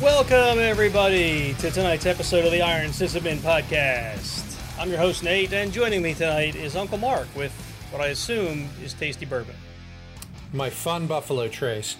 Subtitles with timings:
[0.00, 4.58] Welcome, everybody, to tonight's episode of the Iron Sysadmin Podcast.
[4.78, 7.52] I'm your host, Nate, and joining me tonight is Uncle Mark with
[7.90, 9.54] what I assume is tasty bourbon.
[10.52, 11.96] My fun Buffalo Trace.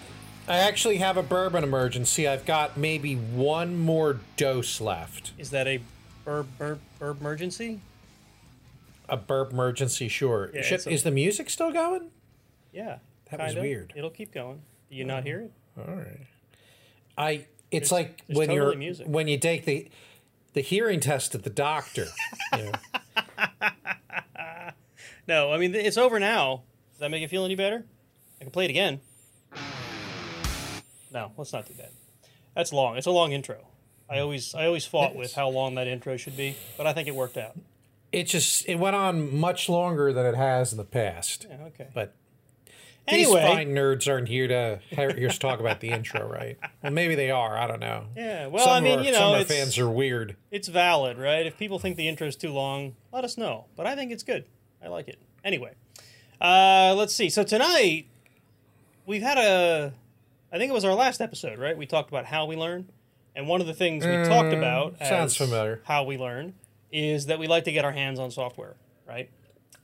[0.47, 2.27] I actually have a bourbon emergency.
[2.27, 5.31] I've got maybe one more dose left.
[5.37, 5.79] Is that a
[6.25, 7.79] burb, burb, burb emergency?
[9.07, 10.51] A burp emergency, sure.
[10.53, 12.09] Yeah, Should- a- is the music still going?
[12.73, 12.97] Yeah.
[13.29, 13.61] That was kinda.
[13.61, 13.93] weird.
[13.95, 14.61] It'll keep going.
[14.89, 15.51] Do you not hear it?
[15.77, 16.27] All right.
[17.17, 17.45] I.
[17.71, 19.07] It's There's- like there's when totally you're music.
[19.07, 19.87] when you take the
[20.53, 22.07] the hearing test at the doctor.
[22.57, 22.71] you know.
[25.27, 26.63] No, I mean, it's over now.
[26.91, 27.85] Does that make you feel any better?
[28.39, 28.99] I can play it again.
[31.11, 31.91] No, let's not do that.
[32.55, 32.97] That's long.
[32.97, 33.67] It's a long intro.
[34.09, 37.07] I always, I always fought with how long that intro should be, but I think
[37.07, 37.57] it worked out.
[38.11, 41.47] It just it went on much longer than it has in the past.
[41.49, 41.87] Yeah, okay.
[41.93, 42.13] But
[43.07, 46.57] Anyway, these fine nerds aren't here to here to talk about the intro, right?
[46.81, 47.57] Well, maybe they are.
[47.57, 48.05] I don't know.
[48.15, 49.89] Yeah, well, some I mean, of our, you some know, of our it's- fans are
[49.89, 50.37] weird.
[50.51, 51.45] it's valid, right?
[51.45, 53.65] If people think the intro is too long, let us know.
[53.75, 54.45] But I think it's good.
[54.81, 55.19] I like it.
[55.43, 55.73] Anyway,
[56.39, 57.29] uh, let's see.
[57.29, 58.05] So tonight
[59.05, 59.93] we've had a,
[60.51, 61.77] I think it was our last episode, right?
[61.77, 62.89] We talked about how we learn,
[63.35, 65.81] and one of the things we talked about Mm, sounds as familiar.
[65.85, 66.53] How we learn
[66.91, 68.75] is that we like to get our hands on software,
[69.07, 69.29] right?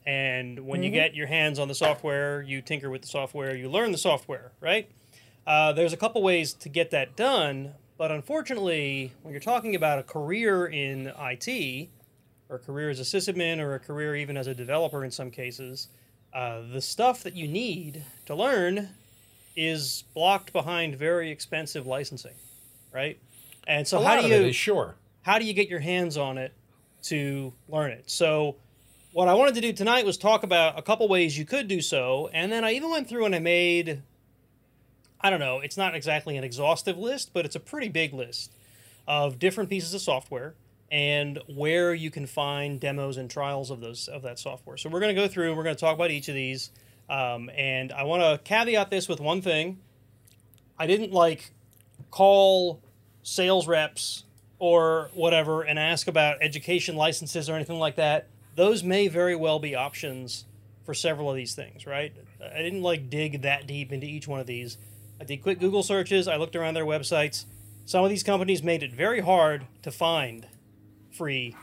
[0.05, 0.85] And when Mm-hmm.
[0.85, 3.97] you get your hands on the software, you tinker with the software, you learn the
[3.97, 4.89] software, right?
[5.45, 9.99] Uh, there's a couple ways to get that done, but unfortunately, when you're talking about
[9.99, 11.89] a career in IT,
[12.49, 15.29] or a career as a sysadmin, or a career even as a developer in some
[15.31, 15.89] cases,
[16.33, 18.89] uh, the stuff that you need to learn
[19.55, 22.35] is blocked behind very expensive licensing,
[22.93, 23.19] right?
[23.67, 24.95] And so A how do you sure.
[25.23, 26.53] how do you get your hands on it
[27.03, 28.03] to learn it?
[28.09, 28.55] So,
[29.11, 31.81] what I wanted to do tonight was talk about a couple ways you could do
[31.81, 34.03] so, and then I even went through and I made
[35.21, 38.53] I don't know, it's not exactly an exhaustive list, but it's a pretty big list
[39.07, 40.55] of different pieces of software
[40.91, 44.77] and where you can find demos and trials of those of that software.
[44.77, 46.71] So we're going to go through and we're going to talk about each of these.
[47.09, 49.79] Um, and I want to caveat this with one thing.
[50.77, 51.51] I didn't like
[52.11, 52.81] call
[53.21, 54.23] sales reps
[54.57, 58.29] or whatever and ask about education licenses or anything like that.
[58.59, 60.43] Those may very well be options
[60.83, 62.11] for several of these things, right?
[62.43, 64.77] I didn't like dig that deep into each one of these.
[65.17, 66.27] I did quick Google searches.
[66.27, 67.45] I looked around their websites.
[67.85, 70.45] Some of these companies made it very hard to find
[71.15, 71.55] free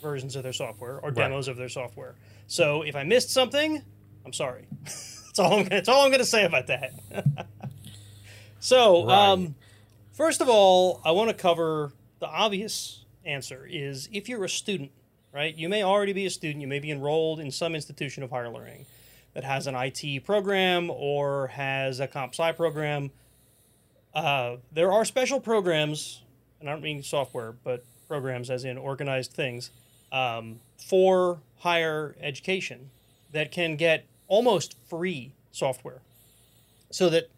[0.00, 2.14] versions of their software or demos of their software.
[2.46, 3.82] So if I missed something,
[4.24, 4.64] I'm sorry.
[4.84, 5.66] that's all I'm.
[5.66, 6.94] That's all I'm going to say about that.
[8.58, 9.32] so, Right.
[9.32, 9.54] um,
[10.12, 14.92] first of all, I want to cover the obvious answer: is if you're a student,
[15.32, 15.54] right?
[15.56, 16.60] You may already be a student.
[16.60, 18.86] You may be enrolled in some institution of higher learning
[19.34, 23.10] that has an IT program or has a comp sci program.
[24.14, 26.22] Uh, there are special programs,
[26.60, 29.70] and I don't mean software, but programs as in organized things
[30.10, 32.90] um, for higher education
[33.32, 36.02] that can get almost free software,
[36.90, 37.30] so that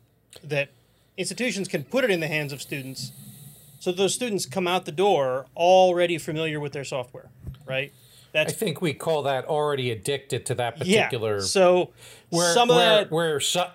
[0.42, 0.70] that
[1.16, 3.12] institutions can put it in the hands of students,
[3.78, 7.28] so those students come out the door already familiar with their software,
[7.66, 7.92] right?
[8.34, 11.36] I think we call that already addicted to that particular.
[11.36, 11.44] yeah.
[11.44, 11.92] So
[12.30, 13.70] where, some of where, that where so,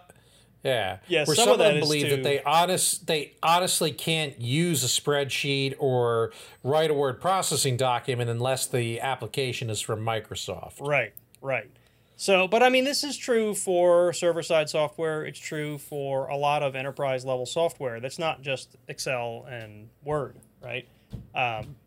[0.64, 4.40] yeah, Yeah, where some some, of them believe to- that they honest they honestly can't
[4.42, 10.82] use a spreadsheet or write a word processing document unless the application is from Microsoft.
[10.82, 11.70] Right, right.
[12.18, 15.24] So, but I mean, this is true for server side software.
[15.24, 18.02] It's true for a lot of enterprise level software.
[18.02, 20.86] That's not just Excel and Word, right?
[21.34, 21.78] Um,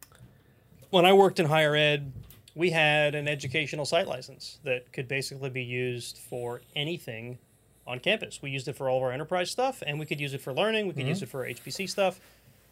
[0.93, 2.12] when I worked in higher ed,
[2.55, 7.39] we had an educational site license that could basically be used for anything
[7.87, 8.43] on campus.
[8.43, 10.53] We used it for all of our enterprise stuff, and we could use it for
[10.53, 10.87] learning.
[10.87, 12.21] We could use it for HPC stuff.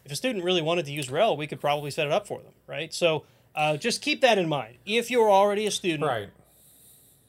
[0.05, 2.39] If a student really wanted to use RHEL, we could probably set it up for
[2.41, 2.93] them, right?
[2.93, 3.25] So
[3.55, 4.75] uh, just keep that in mind.
[4.85, 6.29] If you're already a student, Right.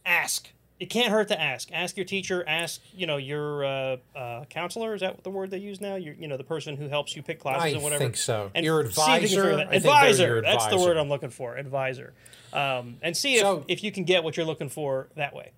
[0.05, 0.51] ask.
[0.83, 1.69] It can't hurt to ask.
[1.73, 2.43] Ask your teacher.
[2.45, 4.95] Ask you know your uh, uh, counselor.
[4.97, 5.95] Is that the word they use now?
[5.95, 8.03] Your, you know the person who helps you pick classes I and whatever.
[8.03, 8.51] I think so.
[8.53, 9.57] And Your see if you can figure advisor?
[9.57, 10.27] that- I think they're Advisor.
[10.27, 10.97] your That's the word.
[10.97, 11.57] I'm looking for.
[11.57, 12.13] Advisor.
[12.53, 15.53] Um, and see if, So- if you can get what you're looking for that way.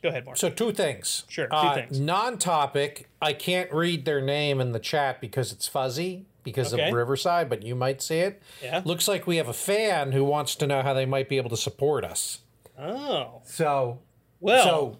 [0.00, 0.36] Go ahead, Mark.
[0.36, 1.24] So two things.
[1.28, 1.98] Sure, two Uh, things.
[1.98, 3.08] Non-topic.
[3.20, 6.88] I can't read their name in the chat because it's fuzzy because Okay.
[6.88, 8.40] of Riverside, but you might see it.
[8.62, 8.82] Yeah.
[8.84, 11.50] Looks like we have a fan who wants to know how they might be able
[11.50, 12.38] to support us.
[12.78, 13.98] oh So,
[14.40, 14.64] well.
[14.64, 14.98] so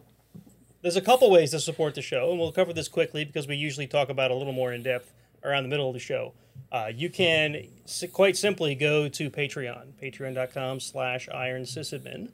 [0.83, 3.57] There's a couple ways to support the show, and we'll cover this quickly because we
[3.57, 5.13] usually talk about a little more in depth
[5.45, 6.33] around the middle of the show.
[6.73, 12.31] Uh, you can s- quite simply go to Patreon, patreon.com slash iron sysadmin,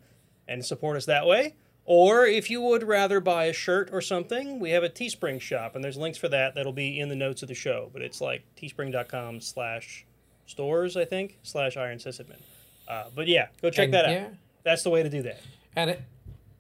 [0.49, 1.55] and support us that way.
[1.85, 5.75] Or if you would rather buy a shirt or something, we have a Teespring shop,
[5.75, 7.91] and there's links for that that'll be in the notes of the show.
[7.93, 10.07] But it's like teespring.com slash
[10.47, 12.41] stores, I think, slash Iron Sysadmin.
[12.87, 14.11] Uh, but yeah, go check And, that out.
[14.13, 14.29] yeah.
[14.63, 15.41] That's the way to do that.
[15.75, 16.03] And it,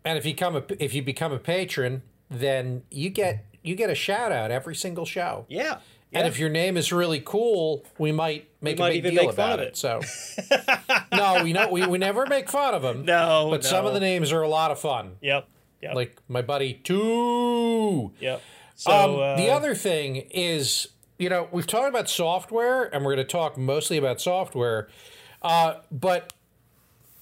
[0.04, 3.90] and if you come a, if you become a patron, then you get you get
[3.90, 5.46] a shout out every single show.
[5.49, 5.78] Yeah.
[6.14, 9.31] And if your name is really cool, we might make might a big even deal
[9.31, 9.76] about of it.
[9.78, 10.02] So
[11.12, 13.06] no, we know we, we never make fun of them.
[13.06, 15.16] No, but some of the names are a lot of fun.
[15.22, 15.49] Yep.
[15.81, 15.94] Yep.
[15.94, 18.12] Like my buddy Two.
[18.20, 18.43] yep.
[18.75, 20.88] So um, uh, the other thing is,
[21.19, 24.88] you know, we've talked about software, and we're going to talk mostly about software.
[25.40, 26.32] Uh, but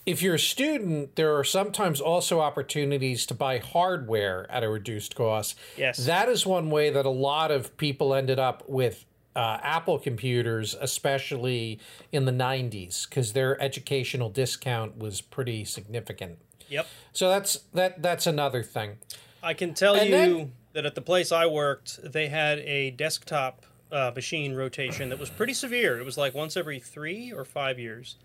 [0.07, 5.15] if you're a student, there are sometimes also opportunities to buy hardware at a reduced
[5.15, 5.59] cost.
[5.77, 5.99] Yes.
[6.07, 9.05] that is one way that a lot of people ended up with.
[9.37, 11.79] Uh, Apple computers, especially
[12.11, 16.37] in the 90s, because their educational discount was pretty significant.
[16.69, 16.89] Yep.
[17.13, 18.03] So that's that.
[18.03, 18.97] That's another thing.
[19.41, 22.91] I can tell And you then- that at the place I worked, they had a
[22.91, 25.99] desktop uh, machine rotation that was pretty severe.
[26.01, 28.17] It was like once every three or five years.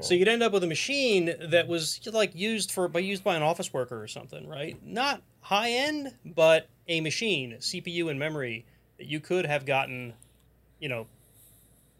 [0.00, 3.36] So you'd end up with a machine that was like used for by used by
[3.36, 4.76] an office worker or something, right?
[4.84, 8.64] Not high end, but a machine, CPU and memory
[8.98, 10.14] that you could have gotten,
[10.78, 11.06] you know,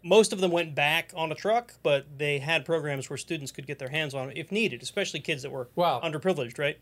[0.03, 3.67] most of them went back on a truck, but they had programs where students could
[3.67, 6.01] get their hands on it if needed, especially kids that were Wow.
[6.03, 6.77] underprivileged, right?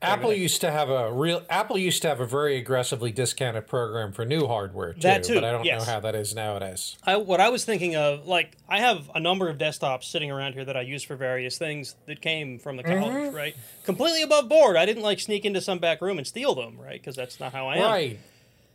[0.00, 4.12] Apple used to have a real Apple used to have a very aggressively discounted program
[4.12, 5.80] for new hardware too, That too, but I don't yes.
[5.84, 6.96] know how that is nowadays.
[7.02, 10.52] I, what I was thinking of, like, I have a number of desktops sitting around
[10.52, 13.34] here that I use for various things that came from the college, mm-hmm.
[13.34, 13.56] right?
[13.84, 14.76] Completely above board.
[14.76, 17.00] I didn't like sneak into some back room and steal them, right?
[17.00, 17.82] Because that's not how I am.
[17.82, 18.18] Right.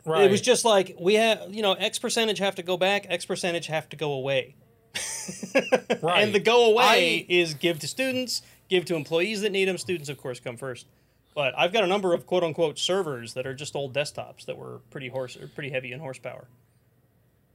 [0.05, 0.23] Right.
[0.25, 3.25] It was just like we have, you know, X percentage have to go back, X
[3.25, 4.55] percentage have to go away,
[6.01, 6.23] right.
[6.23, 9.77] and the go away I- is give to students, give to employees that need them.
[9.77, 10.87] Students, of course, come first.
[11.35, 14.57] But I've got a number of quote unquote servers that are just old desktops that
[14.57, 16.47] were pretty horse, or pretty heavy in horsepower.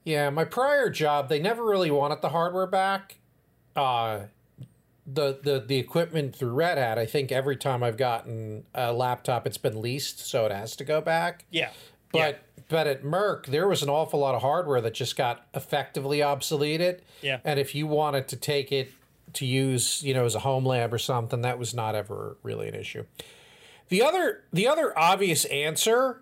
[0.04, 3.18] yeah, my prior job, they never really wanted the hardware back.
[3.76, 4.20] Uh
[5.10, 9.46] the, the the equipment through Red Hat, I think every time I've gotten a laptop,
[9.46, 11.44] it's been leased, so it has to go back.
[11.50, 11.70] Yeah.
[12.12, 16.18] But but at Merck, there was an awful lot of hardware that just got effectively
[16.18, 17.00] obsoleted.
[17.22, 17.40] Yeah.
[17.42, 18.92] And if you wanted to take it
[19.34, 22.68] to use, you know, as a home lab or something, that was not ever really
[22.68, 23.04] an issue.
[23.88, 26.20] The other the other obvious answer,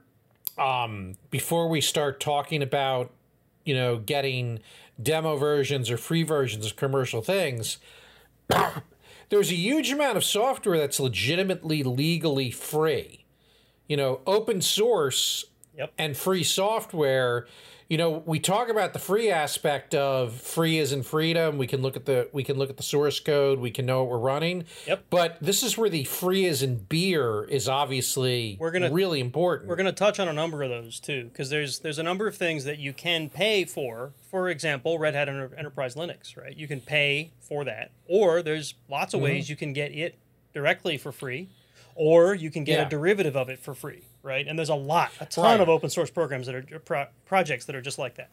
[0.58, 3.10] um, before we start talking about,
[3.64, 4.60] you know, getting
[5.02, 7.78] demo versions or free versions of commercial things,
[9.28, 13.24] there's a huge amount of software that's legitimately legally free.
[13.88, 15.44] You know, open source
[15.76, 15.92] Yep.
[15.98, 17.46] and free software
[17.88, 21.82] you know we talk about the free aspect of free is in freedom we can
[21.82, 24.18] look at the we can look at the source code we can know what we're
[24.18, 25.04] running Yep.
[25.10, 29.68] but this is where the free is in beer is obviously We're gonna- really important
[29.68, 32.26] We're going to touch on a number of those too, because there's there's a number
[32.26, 34.12] of things that you can pay for.
[34.30, 36.56] For example, Red Hat Enter- Enterprise Linux, right?
[36.56, 39.16] You can pay for that, or there's lots Mm-hmm.
[39.16, 40.18] of ways you can get it
[40.52, 41.48] directly for free,
[41.94, 42.86] or you can get Yeah.
[42.86, 44.46] a derivative of it for free, right?
[44.46, 45.60] And there's a lot, a ton Right.
[45.60, 48.28] of open source programs that are pro- projects that are just like that.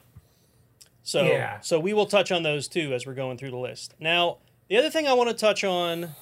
[1.03, 1.59] So Yeah.
[1.61, 3.93] so we will touch on those too as we're going through the list.
[3.99, 6.15] Now, the other thing I want to touch on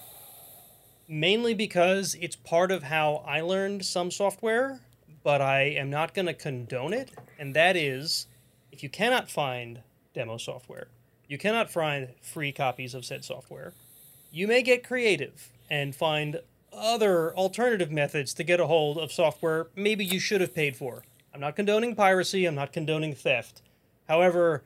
[1.08, 4.80] mainly because it's part of how I learned some software,
[5.24, 7.12] but I am not going to condone it.
[7.40, 8.28] And that is
[8.72, 9.82] if you cannot find
[10.13, 10.88] demo software,
[11.28, 13.74] you cannot find free copies of said software,
[14.32, 16.42] you may get creative and find
[16.74, 21.04] other alternative methods to get a hold of software maybe you should have paid for.
[21.34, 23.62] I'm not condoning piracy, I'm not condoning theft.
[24.08, 24.63] However,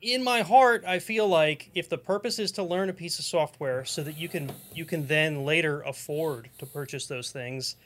[0.00, 3.24] in my heart, I feel like if the purpose is to learn a piece of
[3.24, 7.76] software so that you can you can then later afford to purchase those things,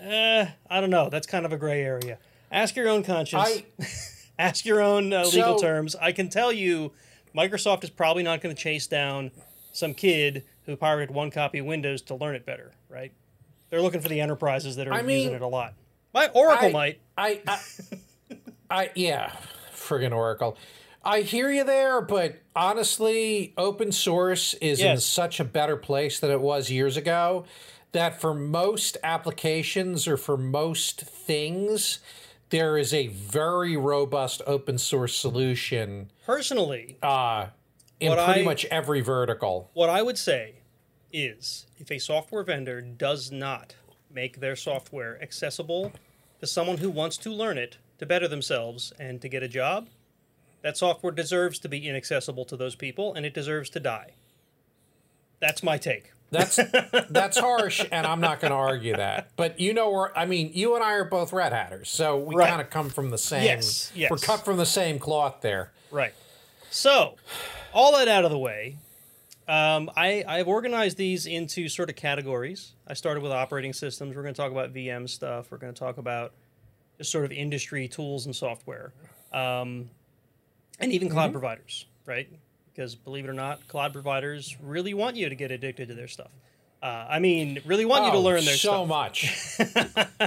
[0.00, 1.10] eh, I don't know.
[1.10, 2.18] That's kind of a gray area.
[2.52, 3.42] Ask your own conscience.
[3.44, 3.64] I-
[4.38, 5.94] Ask your own uh, legal So- terms.
[5.96, 6.90] I can tell you,
[7.36, 9.30] Microsoft is probably not going to chase down
[9.72, 13.12] some kid who pirated one copy of Windows to learn it better, right?
[13.70, 15.74] They're looking for the enterprises that are I mean, using it a lot.
[16.12, 17.00] My Oracle I- might.
[17.16, 17.60] I, I,
[18.70, 19.32] I, yeah,
[19.74, 20.56] friggin' Oracle.
[21.04, 26.30] I hear you there, but honestly, open source is in such a better place than
[26.30, 27.44] it was years ago
[27.92, 31.98] that for most applications or for most things,
[32.48, 37.46] there is a very robust open source solution Personally, uh,
[38.00, 39.70] in What pretty I- much every vertical.
[39.74, 40.56] What I would say
[41.12, 43.74] is if a software vendor does not
[44.10, 45.92] make their software accessible
[46.40, 49.88] to someone who wants to learn it to better themselves and to get a job,
[50.62, 54.12] that software deserves to be inaccessible to those people and it deserves to die.
[55.40, 56.10] That's my take.
[56.30, 56.56] That's
[57.10, 59.28] that's harsh, and I'm not going to argue that.
[59.36, 62.34] But you know, where I mean, you and I are both red hatters, so we
[62.34, 62.48] Right.
[62.48, 63.44] kind of come from the same.
[63.44, 64.10] Yes, yes.
[64.10, 65.70] We're cut from the same cloth there.
[65.92, 66.14] Right.
[66.70, 67.16] So,
[67.74, 68.78] all that out of the way,
[69.46, 72.72] um, I, I've organized these into sort of categories.
[72.86, 74.16] I started with operating systems.
[74.16, 75.50] We're going to talk about VM stuff.
[75.50, 76.32] We're going to talk about
[76.96, 78.92] just sort of industry tools and software,
[79.32, 79.90] um,
[80.78, 82.28] and even cloud providers, right?
[82.72, 86.08] Because believe it or not, cloud providers really want you to get addicted to their
[86.08, 86.30] stuff.
[86.84, 88.88] Uh, I mean, really want you to Oh, learn their so stuff.
[88.88, 89.34] much,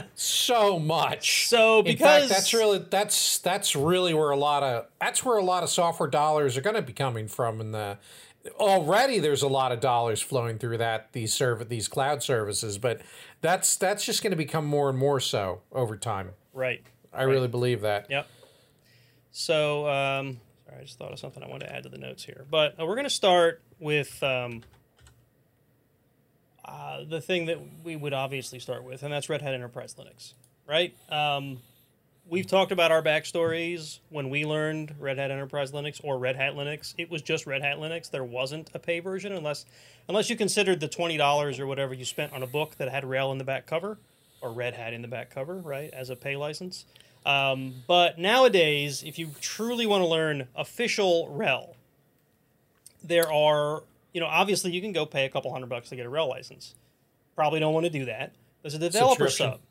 [0.16, 1.48] so much.
[1.48, 5.38] So in because fact, that's really that's that's really where a lot of that's where
[5.38, 7.62] a lot of software dollars are going to be coming from.
[7.62, 8.00] In the
[8.60, 13.02] already, there's a lot of dollars flowing through that these serv these cloud services, but
[13.42, 16.32] that's that's just going to become more and more so over time.
[16.54, 16.82] right.
[17.14, 18.08] I really believe that.
[18.12, 18.28] Yep.
[19.32, 22.24] So, um, sorry, I just thought of something I wanted to add to the notes
[22.24, 22.46] here.
[22.50, 24.62] But uh, we're going to start with um,
[26.68, 30.34] uh, the thing that we would obviously start with, and that's Red Hat Enterprise Linux,
[30.68, 30.94] right?
[31.10, 31.60] Um,
[32.30, 36.54] we've talked about our backstories when we learned Red Hat Enterprise Linux or Red Hat
[36.54, 36.94] Linux.
[36.98, 38.12] It was just Red Hat Linux.
[38.12, 39.66] There wasn't a pay version unless
[40.10, 43.04] unless you considered the twenty dollars or whatever you spent on a book that had
[43.04, 43.98] RHEL in the back cover
[44.42, 46.86] or Red Hat in the back cover, right, as a pay license.
[47.26, 51.76] Um, but nowadays, if you truly want to learn official RHEL,
[53.04, 53.84] there are,
[54.14, 56.30] you know, obviously you can go pay a couple hundred bucks to get a RHEL
[56.30, 56.76] license.
[57.36, 58.34] Probably don't want to do that.
[58.62, 59.54] There's a developer Subscription.
[59.54, 59.62] sub.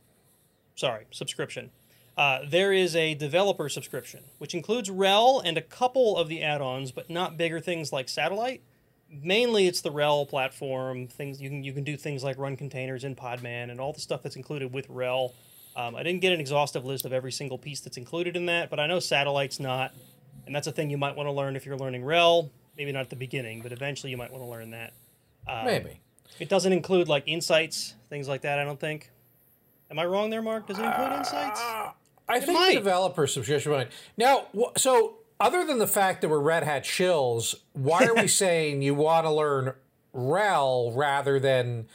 [0.76, 1.70] Sorry, subscription.
[2.16, 6.90] Uh, there is a developer subscription, which includes RHEL and a couple of the add-ons,
[6.90, 8.62] but not bigger things like Satellite.
[9.10, 11.08] Mainly, it's the RHEL platform.
[11.08, 14.00] Things you can you can do things like run containers in Podman and all the
[14.00, 15.32] stuff that's included with RHEL.
[15.76, 18.70] Um, I didn't get an exhaustive list of every single piece that's included in that,
[18.70, 19.92] but I know Satellite's not,
[20.46, 22.48] and that's a thing you might want to learn if you're learning RHEL.
[22.76, 24.92] Maybe not at the beginning, but eventually you might want to learn that.
[25.48, 26.00] Um, maybe.
[26.38, 28.58] It doesn't include like insights, things like that.
[28.58, 29.10] I don't think.
[29.90, 30.66] Am I wrong there, Mark?
[30.66, 31.60] Does it include uh, insights?
[32.28, 32.74] I think might.
[32.74, 33.88] the developer subscription might.
[34.16, 38.82] Now, so other than the fact that we're Red Hat shills, why are we saying
[38.82, 39.74] you want to learn
[40.14, 41.86] RHEL rather than,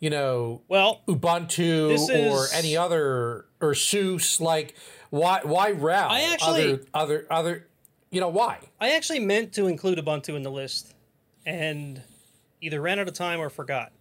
[0.00, 4.40] you know, Well, Ubuntu or is- any other or SUSE?
[4.40, 4.74] Like,
[5.10, 6.08] why why RHEL?
[6.08, 7.66] I actually- other other other,
[8.14, 8.58] you know, why?
[8.80, 10.94] I actually meant to include Ubuntu in the list,
[11.44, 12.00] and
[12.60, 13.92] either ran out of time or forgot.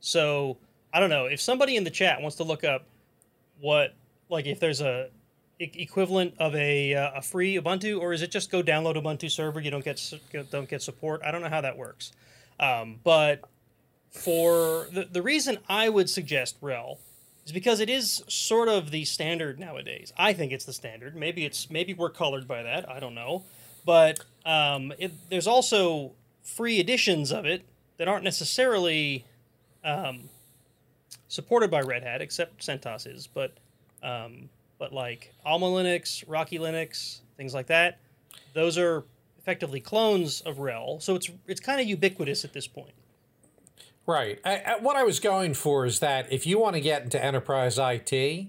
[0.00, 0.58] So
[0.92, 2.84] I don't know if somebody in the chat wants to look up
[3.60, 3.94] what
[4.28, 5.08] like if there's a
[5.58, 9.60] equivalent of a uh, a free Ubuntu, or is it just go download Ubuntu server?
[9.60, 10.18] You don't get su-
[10.50, 11.22] don't get support.
[11.24, 12.12] I don't know how that works,
[12.60, 13.40] um, but
[14.10, 16.98] for the the reason I would suggest RHEL
[17.46, 20.12] is because it is sort of the standard nowadays.
[20.16, 21.16] I think it's the standard.
[21.16, 22.88] Maybe it's maybe we're colored by that.
[22.88, 23.44] I don't know,
[23.84, 26.12] but um, it, there's also
[26.42, 27.62] free editions of it
[27.98, 29.24] that aren't necessarily
[29.84, 30.28] um,
[31.28, 33.26] supported by Red Hat, except CentOS is.
[33.26, 33.52] But
[34.02, 34.48] um,
[34.78, 37.98] but like Alma Linux, Rocky Linux, things like that,
[38.54, 39.04] those are
[39.38, 41.00] effectively clones of RHEL.
[41.02, 42.94] So it's it's kind of ubiquitous at this point.
[44.06, 44.40] Right.
[44.44, 47.22] I, I, what I was going for is that if you want to get into
[47.24, 48.48] enterprise IT,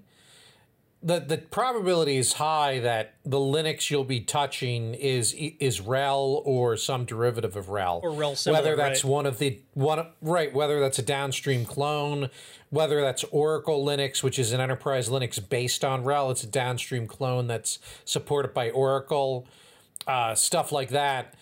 [1.03, 6.77] the the probability is high that the Linux you'll be touching is is RHEL or
[6.77, 9.12] some derivative of RHEL, Or RHEL similar, whether that's right.
[9.12, 12.29] one of the one right, whether that's a downstream clone,
[12.69, 17.05] whether that's Oracle Linux, which is an enterprise Linux based on RHEL, it's a downstream
[17.05, 19.45] clone that's supported by Oracle,
[20.07, 21.33] uh, stuff like that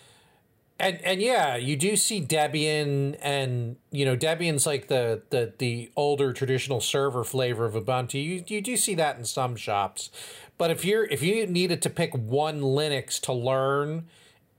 [0.81, 5.91] and and yeah, you do see Debian, and you know Debian's like the the the
[5.95, 8.23] older traditional server flavor of Ubuntu.
[8.23, 10.09] You you do see that in some shops,
[10.57, 14.07] but if you're if you needed to pick one Linux to learn,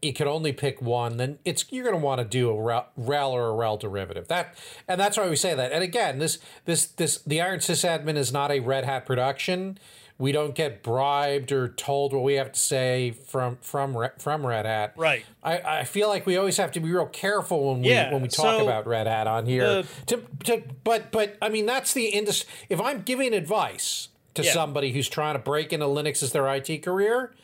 [0.01, 1.17] you could only pick one.
[1.17, 4.29] Then it's you're going to want to do a RHEL, or a RHEL derivative.
[4.29, 4.55] That
[4.87, 5.73] and that's why we say that.
[5.73, 9.79] And again, this this this the Iron Sysadmin is not a Red Hat production.
[10.23, 14.67] We don't get bribed or told what we have to say from from from Red
[14.67, 14.93] Hat.
[14.97, 15.27] Right.
[15.43, 18.23] I, I feel like we always have to be real careful when we Yeah, when
[18.23, 19.83] we talk so about Red Hat on here.
[20.07, 22.49] to, to but but I mean that's the industry.
[22.69, 24.53] If I'm giving advice to Yeah.
[24.53, 27.35] somebody who's trying to break into Linux as their IT career,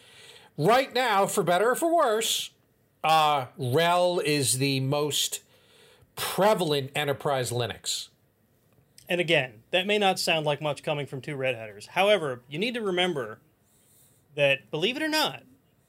[0.56, 2.50] right now, for better or for worse,
[3.02, 5.40] uh, RHEL is the most
[6.14, 8.06] prevalent enterprise Linux.
[9.08, 11.87] And again, that may not sound like much coming from two Red Hatters.
[11.87, 13.38] However, you need to remember
[14.34, 15.42] that, believe it or not,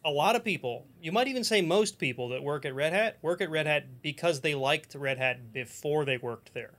[0.03, 3.17] a lot of people, you might even say most people that work at Red Hat,
[3.21, 6.71] work at Red Hat because they liked Red Hat before they worked there.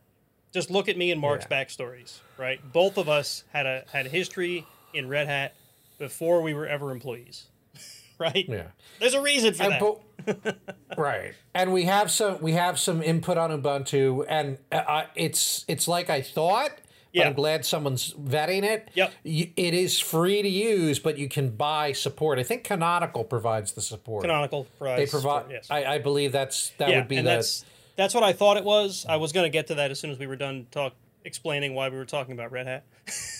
[0.52, 1.62] Just look at me and Mark's Yeah.
[1.64, 2.60] backstories, right?
[2.72, 5.54] Both of us had a had a history in Red Hat
[5.98, 7.46] before we were ever employees,
[8.18, 8.46] right?
[8.48, 8.68] Yeah.
[8.98, 9.80] There's a reason for And that.
[9.80, 10.58] but-
[10.98, 15.86] right, and we have some we have some input on Ubuntu, and uh, it's it's
[15.88, 16.72] like I thought.
[17.12, 17.26] But Yeah.
[17.28, 18.88] I'm glad someone's vetting it.
[18.94, 19.12] Yep.
[19.24, 22.38] It is free to use, but you can buy support.
[22.38, 24.22] I think Canonical provides the support.
[24.22, 24.98] Canonical provides.
[25.00, 25.42] they provide.
[25.42, 25.66] support, yes.
[25.70, 27.32] I, I believe that's that yeah, would be and the.
[27.32, 27.64] that's
[27.96, 29.04] that's what I thought it was.
[29.08, 31.74] I was going to get to that as soon as we were done talk explaining
[31.74, 32.84] why we were talking about Red Hat.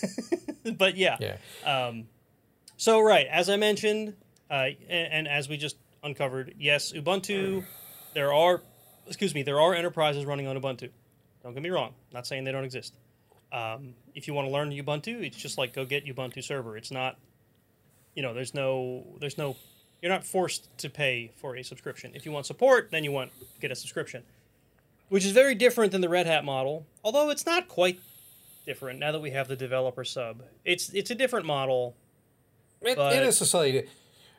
[0.77, 1.17] but yeah.
[1.19, 1.87] yeah.
[1.87, 2.07] Um,
[2.77, 4.15] So right, as I mentioned,
[4.49, 7.65] uh, and, and as we just uncovered, yes, Ubuntu.
[8.13, 8.61] There are,
[9.07, 10.89] excuse me, there are enterprises running on Ubuntu.
[11.43, 11.93] Don't get me wrong.
[12.13, 12.93] Not saying they don't exist.
[13.51, 16.77] Um, if you want to learn Ubuntu, it's just like go get Ubuntu server.
[16.77, 17.17] It's not,
[18.15, 19.57] you know, there's no, there's no,
[20.01, 22.11] you're not forced to pay for a subscription.
[22.15, 24.23] If you want support, then you want get a subscription,
[25.09, 26.85] which is very different than the Red Hat model.
[27.03, 27.99] Although it's not quite
[28.65, 30.43] different now that we have the developer sub.
[30.65, 31.95] It's it's a different model.
[32.81, 33.87] It, it is a slightly.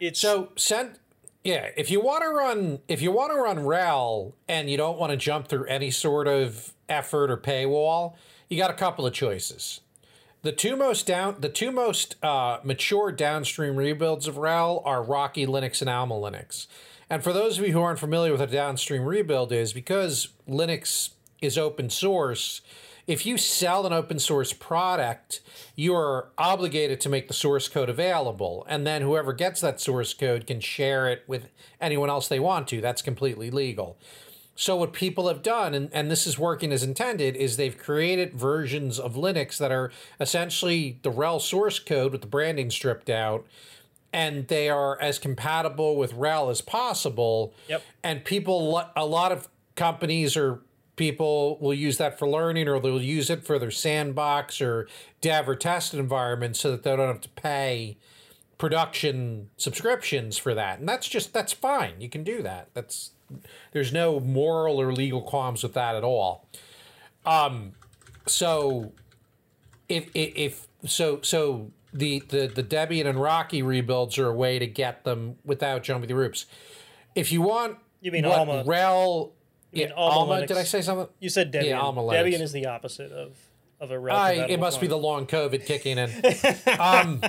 [0.01, 0.99] It's So send
[1.45, 4.99] yeah, if you want to run if you want to run RHEL and you don't
[4.99, 8.15] want to jump through any sort of effort or paywall,
[8.53, 9.81] you got a couple of choices.
[10.43, 15.47] The two most down the two most uh, mature downstream rebuilds of RHEL are Rocky
[15.47, 16.67] Linux and Alma Linux.
[17.09, 20.29] And for those of you who aren't familiar with what a downstream rebuild is, because
[20.49, 22.61] Linux is open source,
[23.07, 25.41] if you sell an open source product,
[25.75, 28.67] you are obligated to make the source code available.
[28.69, 31.49] And then whoever gets that source code can share it with
[31.81, 32.81] anyone else they want to.
[32.81, 33.97] That's completely legal.
[34.55, 38.35] So, what people have done, and, and this is working as intended, is they've created
[38.35, 39.91] versions of Linux that are
[40.21, 43.47] essentially the RHEL source code with the branding stripped out,
[44.13, 47.55] and they are as compatible with RHEL as possible.
[47.69, 47.83] Yep.
[48.03, 50.61] And people, a lot of companies or
[50.97, 54.87] people will use that for learning, or they'll use it for their sandbox or
[55.23, 57.97] dev or test environment so that they don't have to pay
[58.59, 60.79] production subscriptions for that.
[60.79, 62.01] And that's just, that's fine.
[62.01, 62.69] You can do that.
[62.75, 63.13] That's,
[63.73, 66.47] there's no moral or legal qualms with that at all.
[67.25, 67.73] Um,
[68.27, 68.93] so
[69.89, 74.59] if, if, if so, so the, the, the Debian and Rocky rebuilds are a way
[74.59, 76.47] to get them without jumping through hoops.
[77.15, 78.67] If you want, You mean what Alma- mean
[79.73, 80.49] yeah, Alma Alma, Linux.
[80.49, 81.09] did I say something?
[81.19, 81.67] You said Debian.
[81.67, 82.25] Yeah, Alma Linux.
[82.25, 83.37] Debian is the opposite of
[83.81, 84.15] of a red.
[84.15, 86.11] I, it must be the long COVID kicking in.
[86.79, 87.21] um,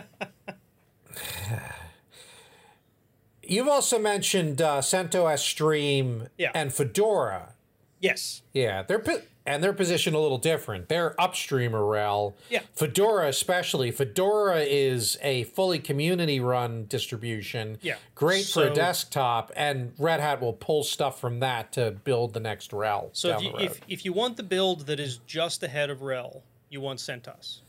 [3.53, 6.51] you've also mentioned uh, CentOS Stream Yeah.
[6.53, 7.53] and Fedora.
[7.99, 8.41] yes.
[8.53, 9.03] Yeah, they're
[9.45, 10.87] and their position a little different.
[10.87, 12.33] They're upstream RHEL.
[12.49, 12.61] Yeah.
[12.73, 13.91] Fedora especially.
[13.91, 17.77] Fedora is a fully community-run distribution.
[17.81, 17.95] Yeah.
[18.15, 22.39] Great for a desktop, and Red Hat will pull stuff from that to build the
[22.39, 25.89] next RHEL So if you, if if you want the build that is just ahead
[25.89, 27.59] of RHEL, you want CentOS.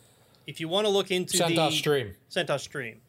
[0.46, 2.14] If you want to look into CentOS the Stream.
[2.30, 3.00] CentOS Stream.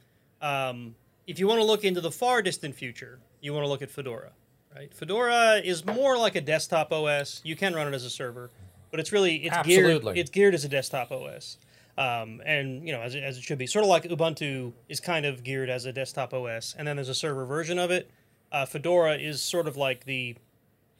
[0.42, 0.96] Um,
[1.28, 3.90] if you want to look into the far distant future, you want to look at
[3.90, 4.32] Fedora.
[4.76, 4.94] Right?
[4.94, 7.42] Fedora is more like a desktop OS.
[7.44, 8.50] You can run it as a server,
[8.92, 10.14] but it's really it's Absolutely.
[10.14, 11.58] geared it's geared as a desktop OS.
[11.98, 15.00] Um, and you know as it, as it should be, sort of like Ubuntu is
[15.00, 18.10] kind of geared as a desktop OS, and then there's a server version of it.
[18.52, 20.36] Uh, Fedora is sort of like the,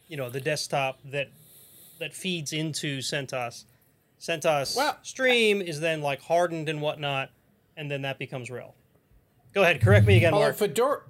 [0.08, 1.30] you know, the desktop that
[2.00, 3.66] that feeds into CentOS.
[4.22, 7.30] CentOS Well- Stream is then like hardened and whatnot,
[7.76, 8.72] and then that becomes RHEL.
[9.56, 10.58] Go ahead, correct me again, Although Mark.
[10.58, 11.02] Fedora.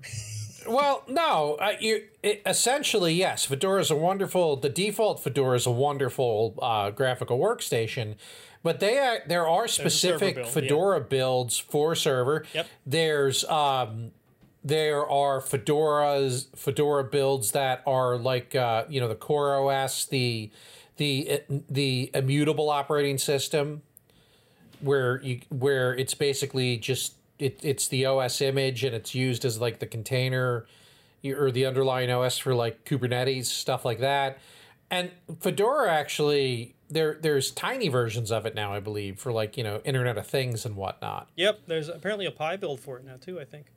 [0.68, 1.58] Well, no.
[1.60, 3.46] Uh, you it, essentially yes.
[3.46, 4.56] Fedora is a wonderful.
[4.56, 8.16] The default Fedora is a wonderful uh, graphical workstation,
[8.62, 10.52] but they are, there are specific build, yeah.
[10.54, 12.46] Fedora builds for server.
[12.54, 12.68] Yep.
[12.86, 14.12] There's um,
[14.64, 20.52] there are Fedora's Fedora builds that are like uh, you know the Core OS, the
[20.98, 23.82] the the immutable operating system
[24.82, 29.60] where you where it's basically just it, it's the OS image and it's used as
[29.60, 30.66] like the container
[31.24, 34.40] or the underlying OS for like Kubernetes stuff like that.
[34.92, 39.64] And Fedora actually there there's tiny versions of it now, I believe, for like you
[39.64, 41.30] know Internet of Things and whatnot.
[41.36, 43.40] Yep, there's apparently a Pi build for it now too.
[43.40, 43.68] I think.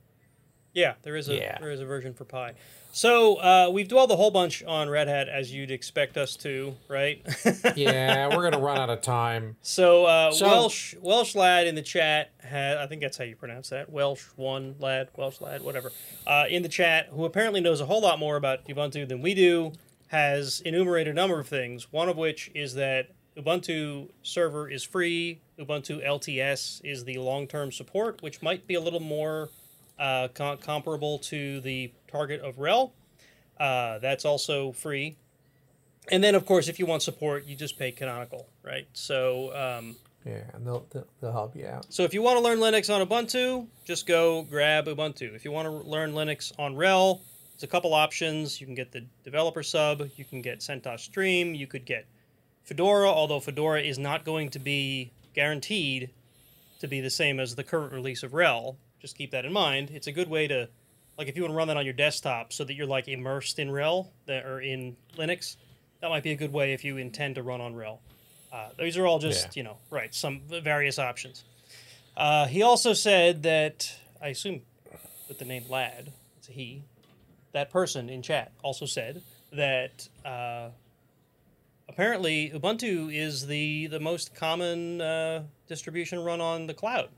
[0.73, 1.57] Yeah, there is a Yeah.
[1.59, 2.53] there is a version for Pi.
[2.91, 6.75] So uh, we've dwelled a whole bunch on Red Hat as you'd expect us to,
[6.87, 7.21] right?
[7.75, 9.57] Yeah, we're gonna run out of time.
[9.61, 13.35] so, uh, So- Welsh Welsh lad in the chat had I think that's how you
[13.35, 15.91] pronounce that Welsh one lad Welsh lad whatever
[16.27, 19.33] uh, in the chat who apparently knows a whole lot more about Ubuntu than we
[19.33, 19.73] do
[20.07, 21.91] has enumerated a number of things.
[21.91, 25.39] One of which is that Ubuntu server is free.
[25.59, 29.49] Ubuntu LTS is the long term support, which might be a little more
[29.99, 32.91] uh, com- comparable to the target of RHEL.
[33.59, 35.17] Uh, that's also free.
[36.11, 38.87] And then, of course, if you want support, you just pay Canonical, right?
[38.93, 41.85] So, um, Yeah, and they'll, they'll, they'll help you out.
[41.93, 45.35] So if you want to learn Linux on Ubuntu, just go grab Ubuntu.
[45.35, 47.19] If you want to learn Linux on RHEL,
[47.51, 48.59] there's a couple options.
[48.59, 52.05] You can get the developer sub, you can get CentOS Stream, you could get
[52.63, 56.09] Fedora, although Fedora is not going to be guaranteed
[56.79, 58.77] to be the same as the current release of RHEL.
[59.01, 59.91] Just keep that in mind.
[59.91, 60.67] It's a good way to,
[61.17, 63.59] like, if you want to run that on your desktop so that you're like immersed
[63.59, 65.55] in RHEL that, or in Linux,
[66.01, 67.99] that might be a good way if you intend to run on RHEL.
[68.51, 69.51] Uh, these are all just, Yeah.
[69.55, 71.43] you know, right, some various options.
[72.17, 74.61] Uh, he also said that, I assume
[75.27, 76.83] with the name Lad, it's a he,
[77.51, 79.21] that person in chat also said
[79.53, 80.69] that uh,
[81.87, 87.09] apparently Ubuntu is the, the most common uh, distribution run on the cloud.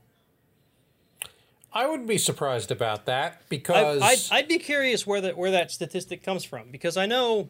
[1.74, 5.70] I wouldn't be surprised about that because I'd, I'd be curious where that where that
[5.70, 7.48] statistic comes from because I know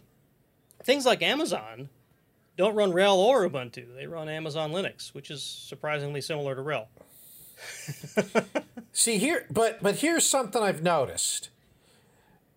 [0.85, 1.89] things like Amazon
[2.57, 6.87] don't run RHEL or Ubuntu; they run Amazon Linux, which is surprisingly similar to RHEL.
[8.93, 11.49] See here, but but here's something I've noticed.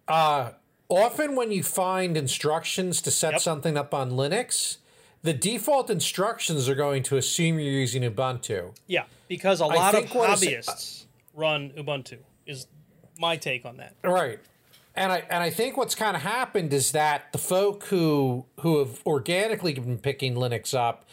[0.07, 0.51] Uh,
[0.89, 3.41] often when you find instructions to set Yep.
[3.41, 4.77] something up on Linux,
[5.23, 8.75] the default instructions are going to assume you're using Ubuntu.
[8.85, 11.04] Yeah, because a lot of think what is- hobbyists
[11.35, 12.17] run Ubuntu.
[12.45, 12.67] Is
[13.19, 13.95] my take on that.
[14.03, 14.39] Right.
[14.95, 18.79] And I and I think what's kind of happened is that the folk who who
[18.79, 21.05] have organically been picking Linux up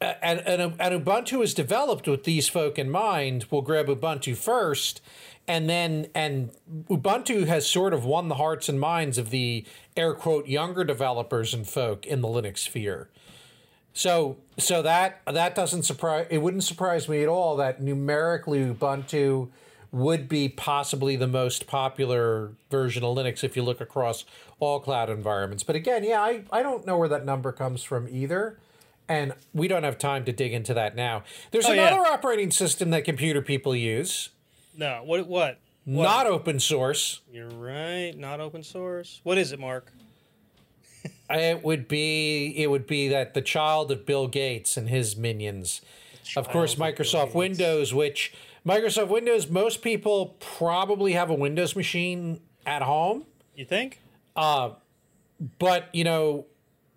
[0.00, 5.00] and, and, and Ubuntu is developed with these folk in mind will grab Ubuntu first
[5.46, 6.50] and then and
[6.88, 9.64] Ubuntu has sort of won the hearts and minds of the
[9.96, 13.08] air quote younger developers and folk in the Linux sphere.
[13.94, 19.48] So so that that doesn't surprise it wouldn't surprise me at all that numerically Ubuntu
[19.92, 24.24] would be possibly the most popular version of Linux if you look across
[24.58, 25.62] all cloud environments.
[25.62, 28.58] But again, yeah, I, I don't know where that number comes from either.
[29.08, 31.22] And we don't have time to dig into that now.
[31.52, 31.88] There's Oh, yeah.
[31.88, 34.30] another operating system that computer people use,
[34.76, 35.28] No, what?
[35.28, 35.58] What?
[35.86, 37.20] not open source.
[37.30, 38.14] You're right.
[38.16, 39.20] Not open source.
[39.22, 39.92] What is it, Mark?
[41.30, 45.80] It would be it would be that the child of Bill Gates and his minions.
[46.36, 48.32] Of course, Child of Microsoft Windows, which
[48.66, 54.00] Microsoft Windows, most people probably have a Windows machine at home, You think?
[54.34, 54.70] Uh,
[55.58, 56.46] but you know,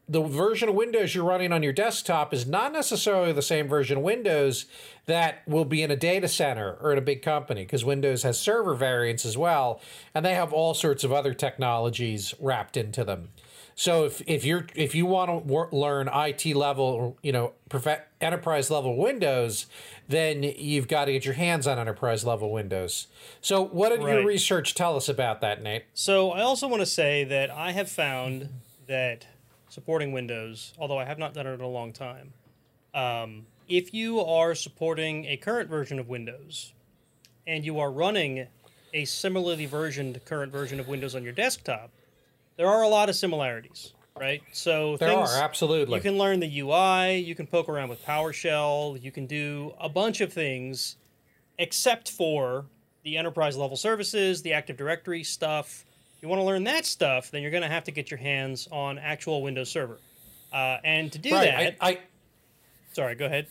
[0.10, 3.98] the version of Windows you're running on your desktop is not necessarily the same version
[3.98, 4.66] of Windows
[5.06, 8.40] that will be in a data center or in a big company because Windows has
[8.40, 9.82] server variants as well,
[10.14, 13.30] and they have all sorts of other technologies wrapped into them.
[13.80, 18.02] So if, if you're if you want to wor- learn IT level, you know, prof-
[18.20, 19.68] enterprise level Windows,
[20.08, 23.06] then you've got to get your hands on enterprise level Windows.
[23.40, 25.84] So what did your research tell us about that, Nate?
[25.94, 28.50] So I also want to say that I have found
[28.88, 29.28] that
[29.70, 32.34] supporting Windows, although I have not done it in a long time,
[32.96, 36.74] um, if you are supporting a current version of Windows
[37.46, 38.48] and you are running
[38.92, 41.92] a similarly versioned current version of Windows on your desktop,
[42.58, 44.42] there are a lot of similarities, right?
[44.52, 45.96] So There things, are absolutely.
[45.96, 49.88] You can learn the UI, you can poke around with PowerShell, you can do a
[49.88, 50.98] bunch of things
[51.60, 52.66] except for
[53.04, 55.86] the enterprise level services, the Active Directory stuff.
[56.18, 58.18] If you want to learn that stuff, then you're going to have to get your
[58.18, 60.00] hands on actual Windows Server.
[60.52, 61.46] Uh, and to do right.
[61.46, 62.00] that, I, I
[62.94, 63.48] sorry, go ahead.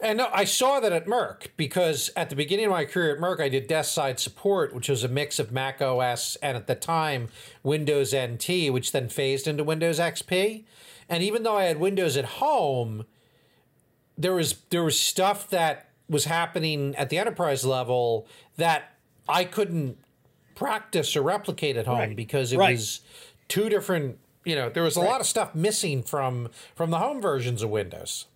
[0.00, 3.20] And no, I saw that at Merck because at the beginning of my career at
[3.20, 6.66] Merck, I did desk side support, which was a mix of Mac OS and at
[6.66, 7.28] the time
[7.62, 10.64] Windows NT, which then phased into Windows XP.
[11.08, 13.04] And even though I had Windows at home,
[14.16, 18.94] there was there was stuff that was happening at the enterprise level that
[19.28, 19.98] I couldn't
[20.54, 22.16] practice or replicate at home Right.
[22.16, 22.72] because it Right.
[22.76, 23.00] was
[23.48, 24.18] two different.
[24.44, 27.70] You know, there was a lot of stuff missing from from the home versions of
[27.70, 28.26] Windows.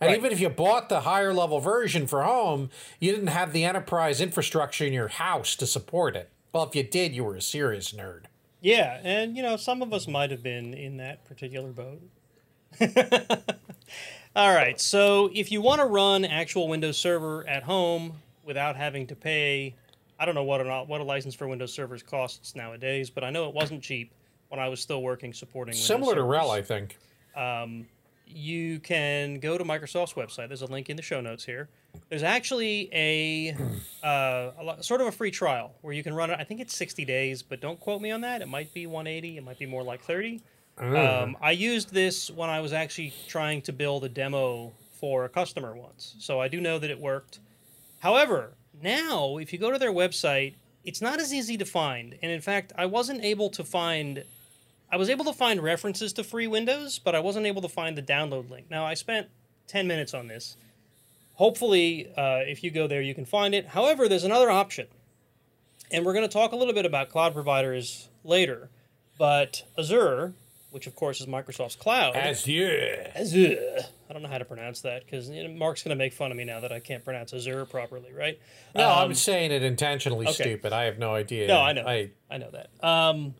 [0.00, 0.18] And Right.
[0.18, 4.20] even if you bought the higher level version for home, you didn't have the enterprise
[4.20, 6.30] infrastructure in your house to support it.
[6.52, 8.24] Well, if you did, you were a serious nerd.
[8.60, 12.02] Yeah, and you know, some of us might have been in that particular boat.
[14.36, 18.12] All right, so if you want to run actual Windows Server at home
[18.44, 19.74] without having to pay,
[20.18, 23.30] I don't know what a, what a license for Windows servers costs nowadays, but I
[23.30, 24.12] know it wasn't cheap
[24.48, 26.36] when I was still working supporting Windows Similar to servers.
[26.36, 26.98] RHEL, I think.
[27.34, 27.86] Um,
[28.26, 30.48] you can go to Microsoft's website.
[30.48, 31.68] There's a link in the show notes here.
[32.08, 33.56] There's actually a,
[34.02, 36.38] uh, a sort of a free trial where you can run it.
[36.38, 38.42] I think it's 60 days, but don't quote me on that.
[38.42, 39.38] It might be 180.
[39.38, 40.42] It might be more like 30.
[40.78, 45.28] Um, I used this when I was actually trying to build a demo for a
[45.28, 47.38] customer once, so I do know that it worked.
[48.00, 52.30] However, now if you go to their website, it's not as easy to find, and
[52.30, 54.24] in fact, I wasn't able to find.
[54.90, 57.96] I was able to find references to free Windows, but I wasn't able to find
[57.98, 58.66] the download link.
[58.70, 59.28] Now, I spent
[59.66, 60.56] 10 minutes on this.
[61.34, 63.66] Hopefully, uh, if you go there, you can find it.
[63.68, 64.86] However, there's another option.
[65.90, 68.70] And we're going to talk a little bit about cloud providers later.
[69.18, 70.34] But Azure,
[70.70, 73.10] which of course is Microsoft's cloud, Azure.
[73.14, 73.78] Azure.
[74.08, 76.30] I don't know how to pronounce that because you know, Mark's going to make fun
[76.30, 78.38] of me now that I can't pronounce Azure properly, right?
[78.74, 80.72] No, Um, I'm saying it intentionally stupid.
[80.72, 81.48] I have no idea.
[81.48, 81.86] No, I know.
[81.86, 82.70] I, I know that.
[82.86, 83.34] Um,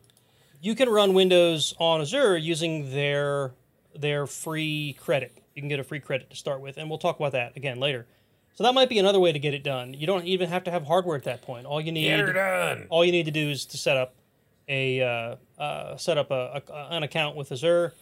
[0.60, 3.52] you can run Windows on Azure using their
[3.94, 5.32] their free credit.
[5.54, 7.80] You can get a free credit to start with, and we'll talk about that again
[7.80, 8.06] later.
[8.54, 9.92] So that might be another way to get it done.
[9.94, 11.66] You don't even have to have hardware at that point.
[11.66, 12.86] All you need get her done.
[12.88, 14.14] all you need to do is to set up
[14.68, 17.92] a uh, uh, set up a, a, an account with Azure.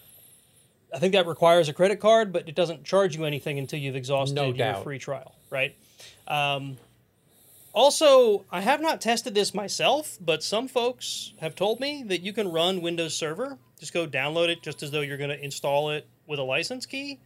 [0.94, 3.96] I think that requires a credit card, but it doesn't charge you anything until you've
[3.96, 4.84] exhausted No your doubt.
[4.84, 5.74] free trial, right?
[6.28, 6.76] Um,
[7.74, 12.32] also, I have not tested this myself, but some folks have told me that you
[12.32, 13.58] can run Windows Server.
[13.78, 16.86] Just go download it, just as though you're going to install it with a license
[16.86, 17.18] key,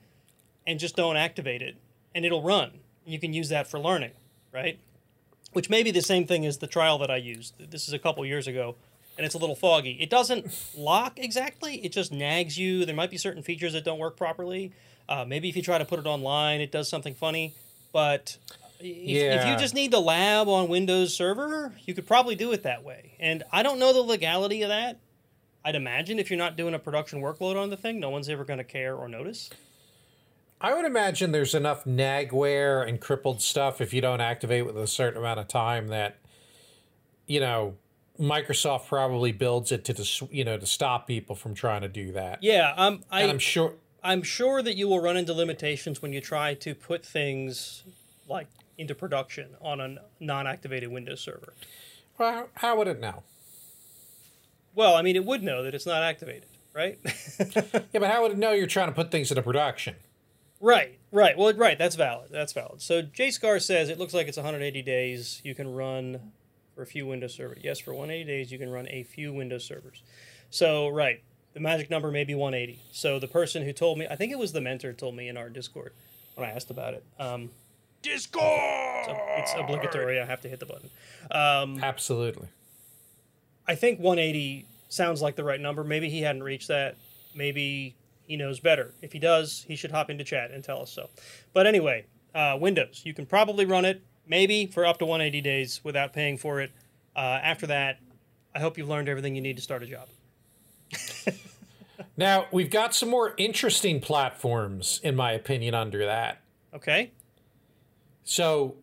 [0.67, 1.77] and just don't activate it,
[2.15, 2.81] and it'll run.
[3.05, 4.13] You can use that for learning,
[4.53, 4.79] right?
[5.53, 7.55] which may be the same thing as the trial that I used.
[7.71, 8.77] This is a couple years ago,
[9.17, 9.97] and it's a little foggy.
[10.01, 12.85] It doesn't lock exactly; it just nags you.
[12.85, 14.73] There might be certain features that don't work properly.
[15.09, 17.55] Uh, maybe if you try to put it online, it does something funny.
[17.93, 18.37] But
[18.81, 22.63] if, if you just need the lab on Windows Server, you could probably do it
[22.63, 23.17] that way.
[23.19, 25.01] And I don't know the legality of that.
[25.65, 28.45] I'd imagine if you're not doing a production workload on the thing, no one's ever
[28.45, 29.51] going to care or notice.
[30.61, 34.87] I would imagine there's enough nagware and crippled stuff if you don't activate with a
[34.87, 36.17] certain amount of time that,
[37.27, 37.77] you know,
[38.19, 42.13] Microsoft probably builds it to, dis- you know, to stop people from trying to do
[42.13, 42.43] that.
[42.43, 43.75] Yeah, um, I, And I'm sure.
[44.03, 47.83] I'm sure that you will run into limitations when you try to put things
[48.29, 48.47] like
[48.79, 51.53] into production on a non-activated Windows server.
[52.17, 53.25] Well, how would it know?
[54.75, 56.99] Well, I mean, it would know that it's not activated, right?
[57.93, 59.97] Yeah, but how would it know you're trying to put things into production?
[60.61, 61.37] right, right.
[61.39, 61.79] Well, right.
[61.79, 62.31] That's valid.
[62.31, 62.83] That's valid.
[62.83, 65.41] So JSCAR says it looks like it's 180 days.
[65.45, 66.33] You can run
[66.75, 67.59] for a few Windows servers.
[67.63, 70.03] Yes, for 180 days, you can run a few Windows servers.
[70.51, 71.23] So, right.
[71.55, 72.79] The magic number may be 180.
[72.93, 75.37] So the person who told me, I think it was the mentor told me in
[75.37, 75.93] our Discord
[76.37, 77.05] when I asked about it.
[77.19, 77.51] Um,
[78.03, 78.45] Discord.
[79.39, 80.21] it's obligatory.
[80.21, 80.91] I have to hit the button.
[81.31, 82.49] Um, Absolutely.
[83.67, 85.85] I think 180 sounds like the right number.
[85.85, 86.97] Maybe he hadn't reached that.
[87.35, 87.95] Maybe
[88.27, 88.95] he knows better.
[89.03, 91.11] If he does, he should hop into chat and tell us so.
[91.53, 95.81] But anyway, uh, Windows, you can probably run it maybe for up to 180 days
[95.85, 96.71] without paying for it.
[97.17, 97.99] Uh, after that,
[98.55, 100.09] I hope you've learned everything you need to start a job.
[102.19, 106.41] Now we've got some more interesting platforms, in my opinion, under that.
[106.75, 107.13] Okay?
[108.29, 108.75] So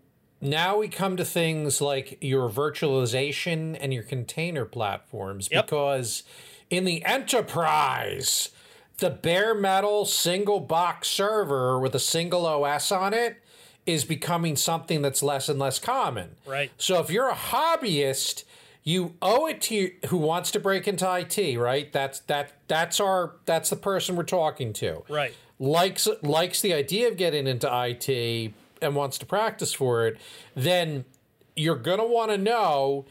[0.41, 5.67] now we come to things like your virtualization and your container platforms Yep.
[5.67, 6.23] because
[6.71, 8.49] in the enterprise,
[8.97, 13.37] the bare metal single box server with a single OS on it
[13.85, 16.37] is becoming something that's less and less common.
[16.47, 16.71] Right.
[16.79, 18.45] So if you're a hobbyist,
[18.83, 21.93] you owe it to you, who wants to break into IT, right?
[21.93, 25.35] That's that that's our that's the person we're talking to Right.
[25.59, 28.53] likes likes the idea of getting into IT
[28.85, 30.17] and wants to practice for it,
[30.55, 31.03] then
[31.55, 33.05] you're going to want to know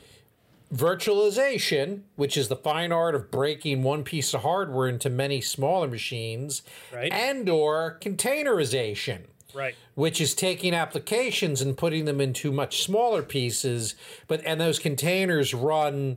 [0.72, 5.86] virtualization, which is the fine art of breaking one piece of hardware into many smaller
[5.86, 7.12] machines, Right.
[7.12, 9.20] and or containerization
[9.52, 9.74] Right.
[9.94, 13.94] which is taking applications and putting them into much smaller pieces
[14.26, 16.16] but and those containers run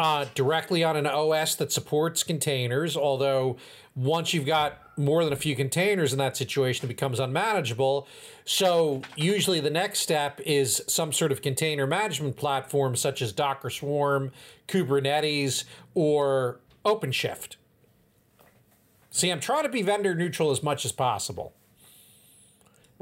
[0.00, 3.56] uh, directly on an os that supports containers although
[3.94, 8.06] once you've got more than a few containers in that situation it becomes unmanageable
[8.44, 13.68] so usually the next step is some sort of container management platform such as docker
[13.70, 14.30] swarm
[14.68, 17.56] kubernetes or openshift
[19.10, 21.52] see i'm trying to be vendor neutral as much as possible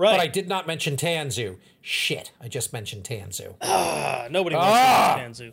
[0.01, 0.13] Right.
[0.13, 1.57] but I did not mention Tanzu.
[1.83, 3.57] Shit, I just mentioned Tanzu.
[3.61, 5.17] Uh, nobody wants Ah!
[5.19, 5.53] Tanzu.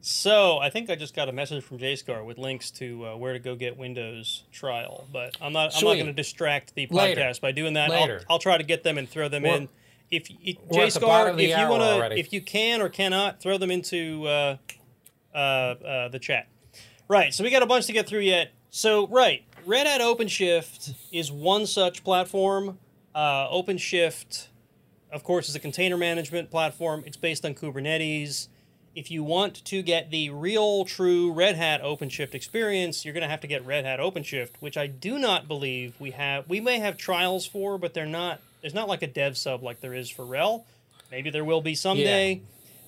[0.00, 3.32] So I think I just got a message from JSCAR with links to uh, where
[3.32, 5.76] to go get Windows trial, but I'm not.
[5.76, 7.34] I'm not going to distract the podcast Later.
[7.40, 7.90] by doing that.
[7.90, 8.20] Later.
[8.28, 9.68] I'll, I'll try to get them and throw them We're- in.
[10.10, 12.90] If, if we're at the bottom JSCAR, if you want to, if you can or
[12.90, 14.56] cannot, throw them into uh,
[15.34, 16.48] uh, uh, the chat.
[17.08, 17.32] Right.
[17.32, 18.50] So we got a bunch to get through yet.
[18.68, 22.78] So right, Red Hat OpenShift is one such platform.
[23.14, 24.48] Uh, OpenShift,
[25.12, 27.04] of course, is a container management platform.
[27.06, 28.48] It's based on Kubernetes.
[28.94, 33.28] If you want to get the real, true Red Hat OpenShift experience, you're going to
[33.28, 36.48] have to get Red Hat OpenShift, which I do not believe we have.
[36.48, 38.40] We may have trials for, but they're not.
[38.60, 40.64] There's not like a dev sub like there is for RHEL.
[41.10, 42.42] Maybe there will be someday.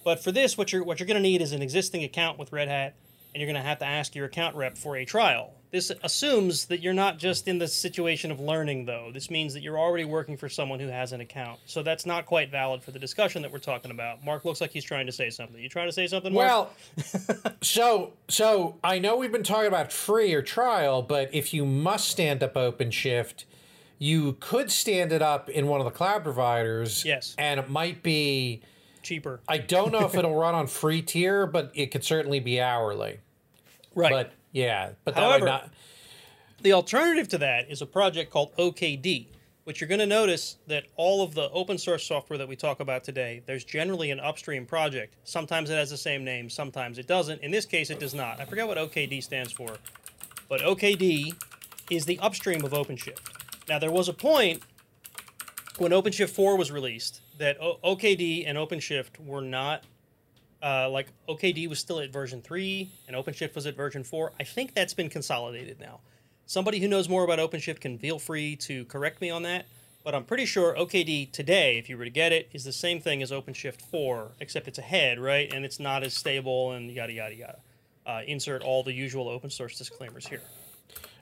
[0.04, 2.52] But for this, what you're what you're going to need is an existing account with
[2.52, 2.94] Red Hat,
[3.34, 5.54] and you're going to have to ask your account rep for a trial.
[5.74, 9.10] This assumes that you're not just in the situation of learning, though.
[9.12, 11.58] This means that you're already working for someone who has an account.
[11.66, 14.24] So that's not quite valid for the discussion that we're talking about.
[14.24, 15.60] Mark looks like he's trying to say something.
[15.60, 16.46] You trying to say something, Mark?
[16.46, 16.70] Well,
[17.60, 22.06] so so I know we've been talking about free or trial, but if you must
[22.06, 23.42] stand up OpenShift,
[23.98, 27.04] you could stand it up in one of the cloud providers.
[27.04, 27.34] Yes.
[27.36, 28.62] and it might be.
[29.02, 29.40] cheaper.
[29.48, 33.18] I don't know if it'll run on free tier, but it could certainly be hourly.
[33.96, 34.12] Right.
[34.12, 35.70] But yeah, but that However- not.
[36.62, 39.26] The alternative to that is a project called OKD,
[39.64, 42.80] which you're going to notice that all of the open source software that we talk
[42.80, 45.14] about today, there's generally an upstream project.
[45.24, 47.42] Sometimes it has the same name, sometimes it doesn't.
[47.42, 48.40] In this case, it does not.
[48.40, 49.76] I forget what OKD stands for,
[50.48, 51.34] but OKD
[51.90, 53.20] is the upstream of OpenShift.
[53.68, 54.62] Now, there was a point
[55.76, 59.84] when OpenShift 4 was released that OKD and OpenShift were not
[60.64, 64.32] uh, like OKD was still at version 3 and OpenShift was at version 4.
[64.40, 66.00] I think that's been consolidated now.
[66.46, 69.66] Somebody who knows more about OpenShift can feel free to correct me on that,
[70.02, 73.00] but I'm pretty sure OKD today, if you were to get it, is the same
[73.00, 75.52] thing as OpenShift 4, except it's ahead, right?
[75.52, 77.58] And it's not as stable and yada, yada, yada.
[78.06, 80.42] Uh, insert all the usual open source disclaimers here.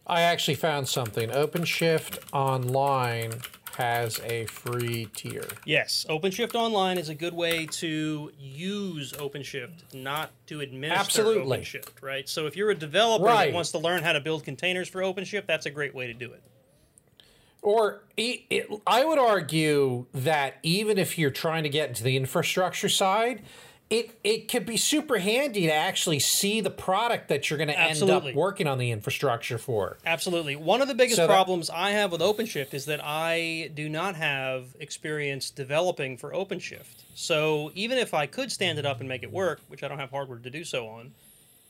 [0.07, 1.31] I actually found something.
[1.31, 3.33] OpenShift Online
[3.76, 5.46] has a free tier.
[5.64, 11.58] Yes, OpenShift Online is a good way to use OpenShift, not to administer Absolutely.
[11.58, 12.28] OpenShift, right?
[12.28, 13.46] So if you're a developer Right.
[13.46, 16.14] that wants to learn how to build containers for OpenShift, that's a great way to
[16.14, 16.42] do it.
[17.62, 22.16] Or e- it, I would argue that even if you're trying to get into the
[22.16, 23.42] infrastructure side,
[23.92, 27.78] it it could be super handy to actually see the product that you're going to
[27.78, 29.98] end up working on the infrastructure for.
[30.07, 30.57] Absolutely.
[30.57, 33.88] One of the biggest So that- problems I have with OpenShift is that I do
[33.88, 37.05] not have experience developing for OpenShift.
[37.14, 39.98] So even if I could stand it up and make it work, which I don't
[39.98, 41.12] have hardware to do so on,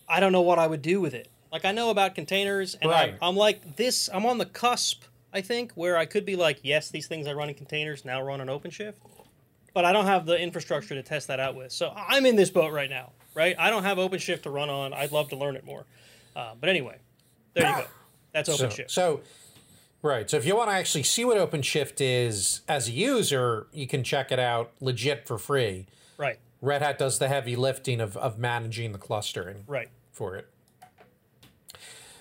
[0.09, 1.29] I don't know what I would do with it.
[1.51, 3.15] Like I know about containers, and Right.
[3.21, 4.09] I'm, I'm like this.
[4.13, 5.03] I'm on the cusp,
[5.35, 8.23] I think, where I could be like, yes, these things I run in containers now
[8.23, 8.95] run on OpenShift,
[9.75, 11.73] but I don't have the infrastructure to test that out with.
[11.73, 13.57] So I'm in this boat right now, right?
[13.59, 14.93] I don't have OpenShift to run on.
[14.93, 15.85] I'd love to learn it more,
[16.37, 16.99] uh, but anyway,
[17.55, 17.87] there you go.
[18.33, 18.91] That's So, OpenShift.
[18.91, 19.21] so
[20.03, 20.29] right.
[20.31, 24.03] So if you want to actually see what OpenShift is as a user, you can
[24.05, 25.87] check it out legit for free.
[26.19, 29.65] right, Red Hat does the heavy lifting of, of managing the clustering.
[29.67, 29.89] right.
[30.13, 30.49] for it.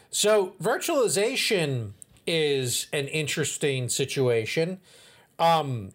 [0.09, 1.91] So virtualization
[2.27, 4.79] is an interesting situation.
[5.39, 5.91] Um,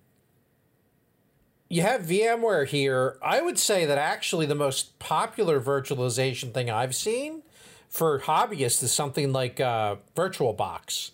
[1.68, 3.18] you have VMware here.
[3.22, 7.42] I would say that actually the most popular virtualization thing I've seen
[7.88, 11.10] for hobbyists is something like uh, VirtualBox,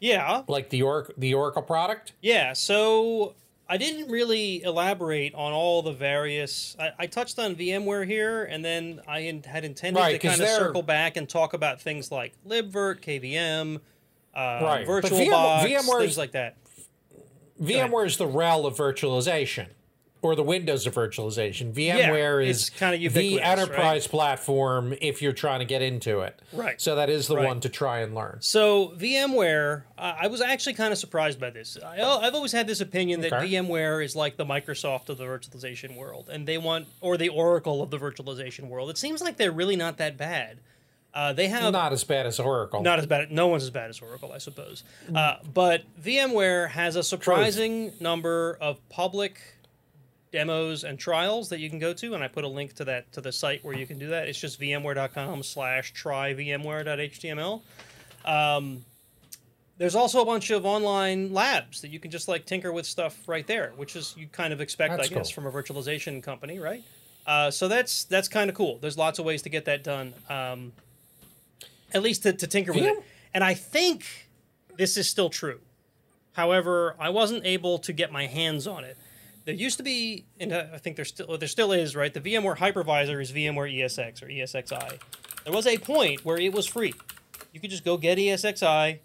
[0.00, 2.12] Yeah, like the Oracle, the Oracle product.
[2.20, 2.52] yeah.
[2.52, 3.34] So
[3.68, 6.76] I didn't really elaborate on all the various.
[6.78, 10.40] I, I touched on VMware here, and then I in, had intended Right, to kind
[10.40, 13.76] of circle back and talk about things like libvirt, KVM,
[14.34, 16.56] uh, Right, VirtualBox, VM VMware's- things like that.
[17.60, 19.68] VMware is the RHEL of virtualization,
[20.26, 21.72] or the Windows of virtualization.
[21.72, 26.40] VMware it's is kinda the ubiquitous, enterprise platform if you're trying to get into it.
[26.52, 26.80] Right.
[26.80, 27.46] So that is the Right.
[27.46, 28.38] one to try and learn.
[28.40, 31.78] So VMware, uh, I was actually kind of surprised by this.
[31.84, 33.46] I, I've always had this opinion that Okay.
[33.54, 37.82] VMware is like the Microsoft of the virtualization world, and they want, or the Oracle
[37.82, 38.90] of the virtualization world.
[38.90, 40.58] It seems like they're really not that bad.
[41.14, 42.82] Uh, they have Not as bad as Oracle.
[42.82, 43.32] not as bad.
[43.32, 44.84] No one's as bad as Oracle, I suppose.
[45.14, 49.40] Uh, but VMware has a surprising number of public
[50.32, 53.12] demos and trials that you can go to, and I put a link to that
[53.12, 54.28] to the site where you can do that.
[54.28, 57.62] It's just vmware.com/slash try vmware.html.
[58.24, 58.84] Um,
[59.78, 63.28] there's also a bunch of online labs that you can just like tinker with stuff
[63.28, 65.44] right there, which is you kind of expect, That's I guess, cool.
[65.44, 66.82] from a virtualization company, right?
[67.26, 68.78] Uh, so that's that's kind of cool.
[68.78, 70.14] There's lots of ways to get that done.
[70.30, 70.72] Um,
[71.92, 73.04] at least to, to tinker with it.
[73.32, 74.04] And I think
[74.76, 75.60] this is still true.
[76.32, 78.96] However, I wasn't able to get my hands on it.
[79.46, 82.12] There used to be, and I think there still there still is, right?
[82.12, 84.98] The VMware hypervisor is VMware ESX or ESXi.
[85.44, 86.92] There was a point where it was free.
[87.52, 88.98] You could just go get ESXi,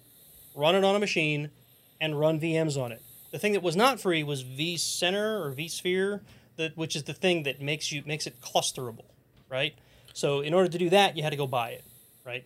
[0.56, 1.52] run it on a machine,
[2.02, 3.04] and run VMs on it.
[3.30, 6.22] The thing that was not free was vCenter or vSphere,
[6.58, 9.06] that which is the thing that makes you makes it clusterable,
[9.48, 9.76] right?
[10.14, 11.84] So in order to do that, you had to go buy it,
[12.26, 12.46] right?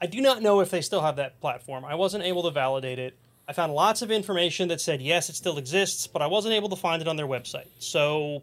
[0.00, 1.84] I do not know if they still have that platform.
[1.84, 3.18] I wasn't able to validate it.
[3.48, 6.68] I found lots of information that said yes, it still exists, but I wasn't able
[6.68, 7.68] to find it on their website.
[7.78, 8.42] So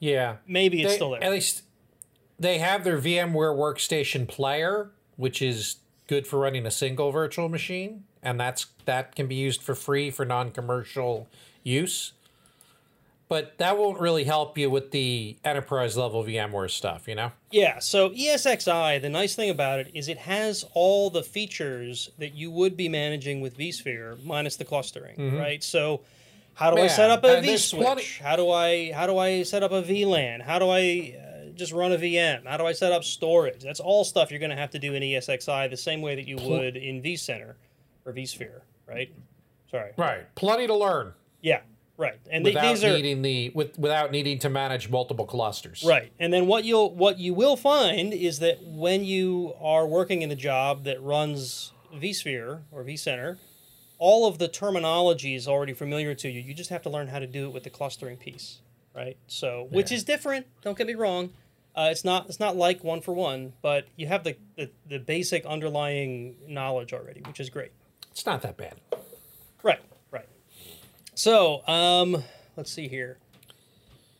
[0.00, 0.36] Yeah.
[0.46, 1.22] maybe it's They- still there.
[1.22, 1.62] At least
[2.38, 8.04] they have their VMware Workstation Player, which is good for running a single virtual machine,
[8.22, 11.28] and that's that can be used for free for non-commercial
[11.62, 12.12] use.
[13.28, 17.32] But that won't really help you with the enterprise level VMware stuff, you know?
[17.50, 22.34] Yeah, so ESXi, the nice thing about it is it has all the features that
[22.34, 25.62] you would be managing with vSphere minus the clustering, right?
[25.64, 26.02] So
[26.54, 27.76] how do I set up a vSwitch?
[27.82, 30.40] plenty- How do I how do I set up a VLAN?
[30.42, 32.46] How do I uh, just run a VM?
[32.46, 33.60] How do I set up storage?
[33.62, 36.26] That's all stuff you're going to have to do in ESXi the same way that
[36.28, 37.54] you would in vCenter
[38.04, 39.12] or vSphere, right?
[39.70, 39.92] Sorry.
[39.96, 40.32] Right.
[40.36, 41.12] Plenty to learn
[41.42, 41.60] Yeah,
[41.96, 42.18] right.
[42.30, 45.84] And th- without these are needing the with without needing to manage multiple clusters.
[45.86, 46.12] Right.
[46.18, 50.30] And then what you'll what you will find is that when you are working in
[50.30, 53.38] a job that runs vSphere or vCenter,
[53.98, 56.40] all of the terminology is already familiar to you.
[56.40, 58.60] You just have to learn how to do it with the clustering piece,
[58.94, 59.16] right?
[59.26, 60.46] So, which is different.
[60.62, 61.32] Don't get me wrong.
[61.74, 64.98] Uh, it's not it's not like one for one, but you have the, the the
[64.98, 67.72] basic underlying knowledge already, which is great.
[68.10, 68.76] It's not that bad.
[69.62, 69.80] Right.
[71.16, 72.22] So, um,
[72.56, 73.16] let's see here.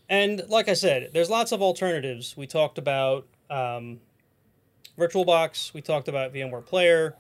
[0.08, 2.36] And like I said, there's lots of alternatives.
[2.38, 4.00] We talked about um,
[4.98, 5.74] VirtualBox.
[5.74, 7.14] We talked about VMware Player,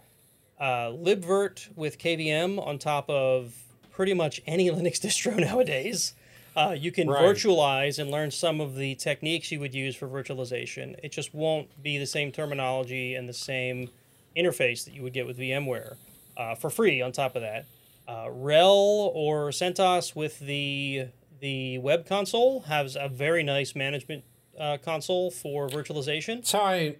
[0.58, 3.54] uh, libvirt with KVM on top of
[3.90, 6.14] pretty much any Linux distro nowadays.
[6.56, 7.22] Uh, you can Right.
[7.22, 10.98] virtualize and learn some of the techniques you would use for virtualization.
[11.02, 13.90] It just won't be the same terminology and the same
[14.34, 15.96] interface that you would get with VMware
[16.38, 17.02] uh, for free.
[17.02, 17.66] On top of that,
[18.08, 21.06] uh, RHEL or CentOS with the
[21.40, 24.24] the web console has a very nice management
[24.58, 26.36] uh, console for virtualization.
[26.36, 26.96] That's how I.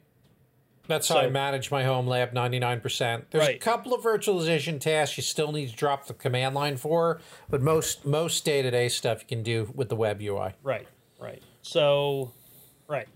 [0.89, 2.33] That's how I manage my home lab.
[2.33, 3.33] Ninety nine percent.
[3.33, 7.21] There's a couple of virtualization tasks you still need to drop the command line for,
[7.51, 10.53] but most most day to day stuff you can do with the web UI.
[10.63, 10.87] Right,
[11.19, 11.43] right.
[11.63, 12.31] So,
[12.87, 13.09] right.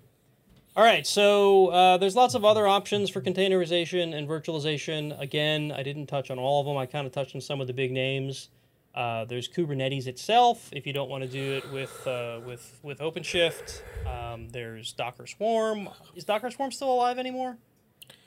[0.77, 5.18] All right, so uh, there's lots of other options for containerization and virtualization.
[5.21, 6.77] Again, I didn't touch on all of them.
[6.77, 8.51] I kind of touched on some of the big names.
[8.95, 12.99] Uh, there's Kubernetes itself, if you don't want to do it with uh, with with
[13.01, 13.83] OpenShift.
[14.07, 15.89] Um, there's Docker Swarm.
[16.14, 17.57] Is Docker Swarm still alive anymore?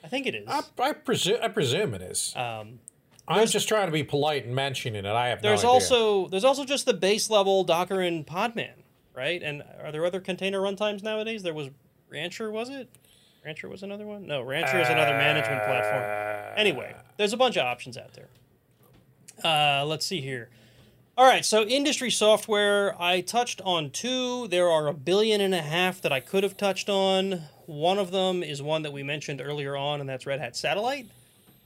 [0.02, 0.46] I think it is.
[0.46, 2.34] I, I presume I presume it is.
[2.36, 2.78] Um,
[3.26, 5.08] I'm just trying to be polite and mentioning it.
[5.08, 8.74] I have There's no also there's also just the base level Docker and Podman,
[9.14, 9.42] right?
[9.42, 11.42] And are there other container runtimes nowadays?
[11.42, 11.70] There was
[12.14, 12.88] Rancher, was it?
[13.44, 14.26] Rancher was another one.
[14.26, 16.54] No, Rancher is another management platform.
[16.56, 18.28] Anyway, there's a bunch of options out there.
[19.42, 20.48] Uh, let's see here.
[21.18, 24.46] All right, so industry software, I touched on two.
[24.48, 27.42] There are a billion and a half that I could have touched on.
[27.66, 31.08] One of them is one that we mentioned earlier on, and that's Red Hat Satellite.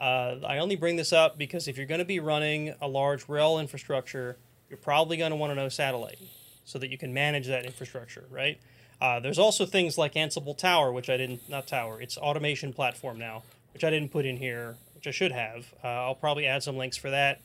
[0.01, 3.27] Uh, I only bring this up because if you're going to be running a large
[3.27, 4.39] RHEL infrastructure,
[4.71, 6.19] you're probably going to want to know satellite
[6.65, 8.59] so that you can manage that infrastructure, right?
[9.01, 13.19] Uh, there's also things like Ansible Tower, which I didn't, not Tower, it's automation platform
[13.19, 13.43] now,
[13.73, 15.73] which I didn't put in here, which I should have.
[15.85, 17.41] Uh, I'll probably add some links for that.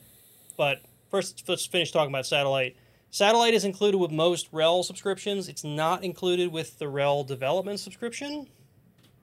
[0.56, 0.80] But
[1.10, 2.76] first, let's finish talking about satellite.
[3.10, 5.48] Satellite is included with most RHEL subscriptions.
[5.48, 8.48] It's not included with the RHEL development subscription,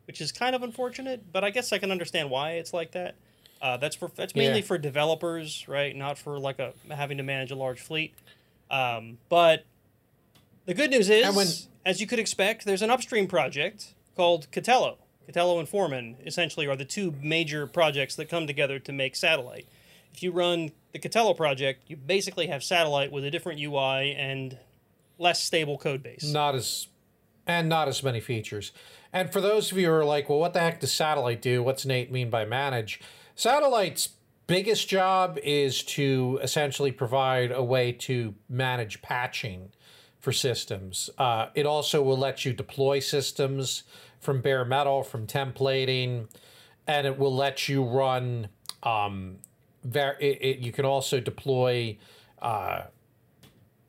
[0.08, 1.34] which is kind of unfortunate.
[1.34, 3.16] But I guess I can understand why it's like that.
[3.62, 4.66] Uh, that's for that's mainly Yeah.
[4.66, 5.94] for developers, right?
[5.94, 8.14] Not for like a having to manage a large fleet.
[8.72, 9.66] Um, but
[10.66, 11.48] the good news is, when-
[11.86, 14.98] as you could expect, there's an upstream project called Katello.
[15.28, 19.68] Katello and Foreman essentially are the two major projects that come together to make satellite.
[20.14, 24.58] If you run the Katello project, you basically have satellite with a different UI and
[25.18, 26.24] less stable code base.
[26.24, 26.88] not as
[27.48, 28.72] and not as many features.
[29.12, 31.64] And for those of you who are like, well, what the heck does satellite do?
[31.64, 33.00] What's Nate mean by manage?
[33.36, 34.10] Satellite's
[34.48, 39.72] biggest job is to essentially provide a way to manage patching
[40.22, 41.10] for systems.
[41.18, 43.84] Uh, it also will let you deploy systems
[44.20, 46.28] from bare metal, from templating,
[46.88, 48.48] and it will let you run.
[48.84, 49.38] Um,
[49.84, 51.98] ver- it, it, you can also deploy
[52.42, 52.84] uh,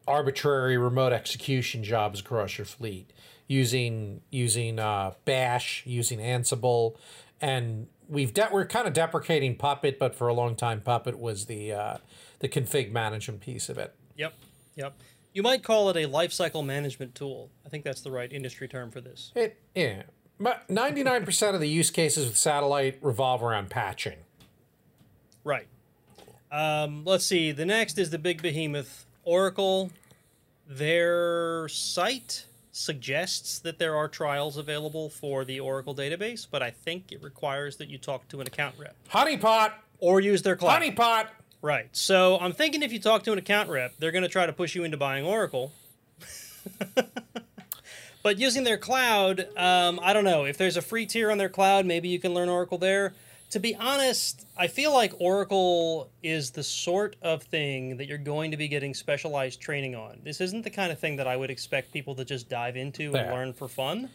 [0.08, 3.12] arbitrary remote execution jobs across your fleet
[3.46, 6.96] using using uh, Bash, using Ansible,
[7.40, 11.46] and we've de- we're kind of deprecating Puppet, but for a long time Puppet was
[11.46, 11.96] the uh,
[12.38, 13.94] the config management piece of it.
[14.16, 14.34] Yep,
[14.76, 14.94] yep.
[15.32, 17.50] You might call it a lifecycle management tool.
[17.64, 19.32] I think that's the right industry term for this.
[19.34, 20.02] It yeah,
[20.38, 24.18] But ninety nine percent of the use cases with satellite revolve around patching.
[25.44, 25.66] Right.
[26.50, 27.50] Um, let's see.
[27.52, 29.90] The next is the big behemoth, Oracle.
[30.68, 37.10] Their site suggests that there are trials available for the Oracle database, but I think
[37.12, 40.82] it requires that you talk to an account rep Honeypot, or use their cloud.
[40.82, 41.28] honeypot.
[41.62, 41.88] Right.
[41.92, 44.52] So I'm thinking if you talk to an account rep, they're going to try to
[44.52, 45.72] push you into buying Oracle.
[48.22, 50.44] but using their cloud, um, I don't know.
[50.44, 53.14] If there's a free tier on their cloud, maybe you can learn Oracle there.
[53.50, 58.50] to be honest, I feel like Oracle is the sort of thing that you're going
[58.52, 60.20] to be getting specialized training on.
[60.24, 63.04] This isn't the kind of thing that I would expect people to just dive into
[63.14, 63.32] and Yeah.
[63.32, 64.08] learn for fun.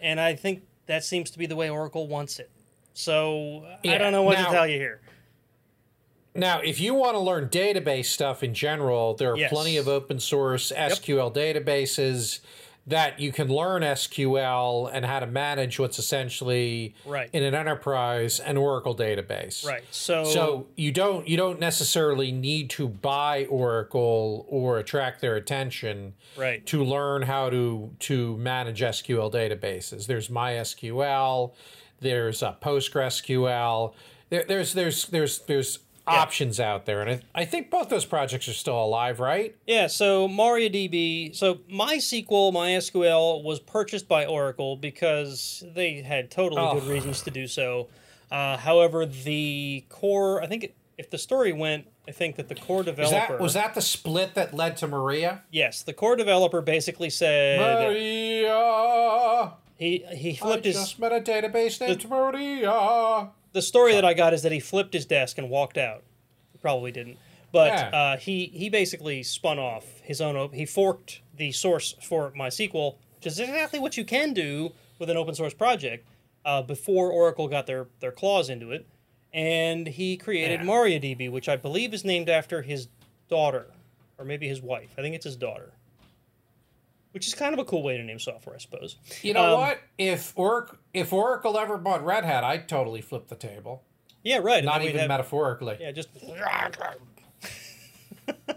[0.00, 2.50] And I think that seems to be the way Oracle wants it.
[2.92, 5.00] So I don't know what now- to tell you here.
[6.38, 9.50] Now, if you want to learn database stuff in general, there are Yes.
[9.52, 12.40] plenty of open source SQL databases
[12.88, 17.28] that you can learn SQL and how to manage what's essentially Right.
[17.32, 19.66] in an enterprise an Oracle database.
[19.66, 19.82] Right.
[19.90, 26.14] So, So you don't you don't necessarily need to buy Oracle or attract their attention
[26.36, 26.64] right.
[26.66, 30.06] to learn how to to manage SQL databases.
[30.06, 31.50] There's MySQL,
[32.00, 33.94] there's uh, PostgreSQL.
[34.30, 38.48] There, there's there's there's there's options out there, and I, I think both those projects
[38.48, 39.56] are still alive, right?
[39.66, 46.74] Yeah, so MariaDB, so MySQL, MySQL was purchased by Oracle because they had totally Oh.
[46.80, 47.88] good reasons to do so.
[48.30, 52.82] Uh, however, the core, I think if the story went, I think that the core
[52.84, 55.42] developer, that was that the split that led to Maria?
[55.50, 60.76] yes, the core developer basically said Maria, he he I flipped his.
[60.76, 63.30] just met a database named Maria.
[63.56, 66.02] The story that I got is that he flipped his desk and walked out.
[66.52, 67.16] He probably didn't,
[67.52, 67.88] but Yeah.
[67.88, 70.36] uh, he he basically spun off his own.
[70.36, 75.08] Op- he forked the source for MySQL, which is exactly what you can do with
[75.08, 76.06] an open source project.
[76.44, 78.84] Uh, before Oracle got their their claws into it,
[79.32, 80.60] and he created.
[80.60, 82.88] MariaDB, which I believe is named after his
[83.30, 83.68] daughter,
[84.18, 84.90] or maybe his wife.
[84.98, 85.72] I think it's his daughter.
[87.16, 88.96] Which is kind of a cool way to name software, I suppose.
[89.22, 89.80] You know Um, what?
[89.96, 93.82] If Oracle if Oracle ever bought Red Hat, I'd totally flip the table.
[94.22, 94.62] Yeah, right.
[94.62, 95.78] Not even have- metaphorically.
[95.80, 96.10] Yeah, just.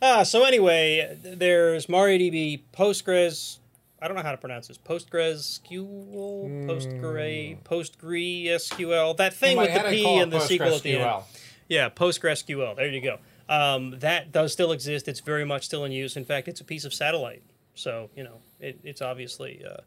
[0.00, 3.58] ah, so anyway, there's MariaDB, Postgres.
[4.00, 4.78] I don't know how to pronounce this.
[4.78, 9.14] PostgreSQL, Postgre, PostgreSQL.
[9.18, 11.22] That thing with the P and the SQL at the end.
[11.68, 12.76] Yeah, PostgreSQL.
[12.76, 13.18] There you go.
[13.48, 15.06] Um, that does still exist.
[15.08, 16.16] It's very much still in use.
[16.16, 17.42] In fact, it's a piece of satellite.
[17.74, 19.80] So you know, it, it's obviously uh,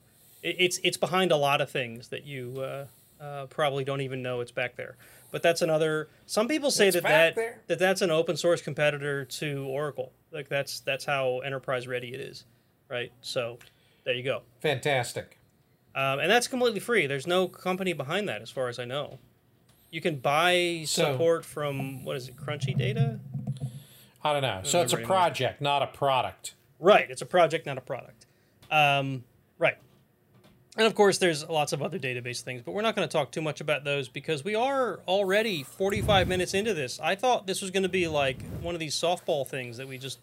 [0.44, 2.86] it, it's it's behind a lot of things that you uh,
[3.24, 4.96] uh, probably don't even know it's back there.
[5.32, 6.08] But that's another.
[6.26, 7.60] Some people say It's that that, there.
[7.68, 10.12] that that's an open source competitor to Oracle.
[10.32, 12.46] Like that's that's how enterprise ready it is,
[12.90, 13.12] right?
[13.22, 13.60] So
[14.06, 14.42] there you go.
[14.62, 15.38] Fantastic.
[15.96, 17.08] Um, and that's completely free.
[17.08, 19.20] There's no company behind that, as far as I know.
[19.92, 23.20] You can buy So- support from what is it, Crunchy Data?
[24.24, 24.62] I don't know.
[24.64, 25.16] So it's a anymore.
[25.16, 26.54] project, not a product.
[26.80, 27.10] Right.
[27.10, 28.26] It's a project, not a product.
[28.72, 29.24] Um,
[29.58, 29.78] right.
[30.78, 33.32] And of course, there's lots of other database things, but we're not going to talk
[33.32, 37.00] too much about those because we are already 45 minutes into this.
[37.02, 39.98] I thought this was going to be like one of these softball things that we
[39.98, 40.20] just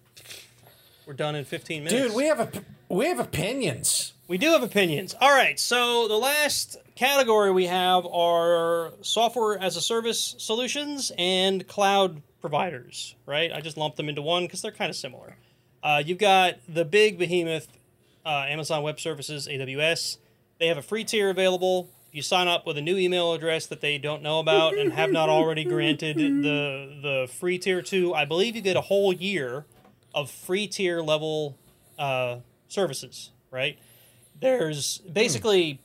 [1.06, 2.06] we're done in 15 minutes.
[2.08, 2.50] Dude, we have a
[2.88, 4.12] we have opinions.
[4.28, 5.14] We do have opinions.
[5.20, 11.66] All right, so the last category we have are software as a service solutions and
[11.68, 13.52] cloud providers, right?
[13.52, 15.36] I just lumped them into one because they're kind of similar.
[15.82, 17.68] Uh, you've got the big behemoth,
[18.24, 20.18] uh, Amazon Web Services, AWS.
[20.58, 21.88] They have a free tier available.
[22.12, 25.10] You sign up with a new email address that they don't know about and have
[25.10, 29.66] not already granted the the free tier to, I believe you get a whole year
[30.14, 31.58] of free tier level
[31.98, 33.78] uh, services, right?
[34.40, 35.80] There's basically,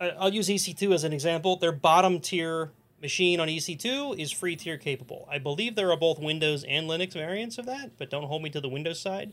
[0.00, 1.56] I- I'll use EC2 as an example.
[1.56, 2.70] Their bottom tier
[3.00, 5.28] machine on EC2 is free tier capable.
[5.30, 8.50] I believe there are both Windows and Linux variants of that, but don't hold me
[8.50, 9.32] to the Windows side,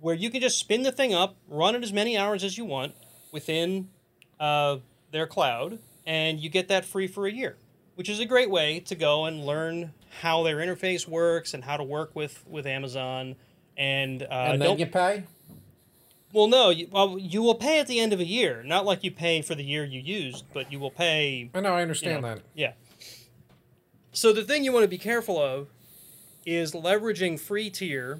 [0.00, 2.64] where you can just spin the thing up, run it as many hours as you
[2.64, 2.94] want
[3.32, 3.88] within
[4.38, 4.76] uh,
[5.10, 7.56] their cloud, and you get that free for a year,
[7.94, 11.76] which is a great way to go and learn how their interface works and how
[11.76, 13.36] to work with with Amazon.
[13.76, 15.24] And, uh, and don't then you pay.
[16.34, 18.62] Well, no, you, well, you will pay at the end of a year.
[18.64, 21.48] Not like you pay for the year you used, but you will pay.
[21.54, 22.42] I know, I you understand know, that.
[22.54, 22.72] Yeah.
[24.12, 25.68] So the thing you want to be careful of
[26.44, 28.18] is leveraging free tier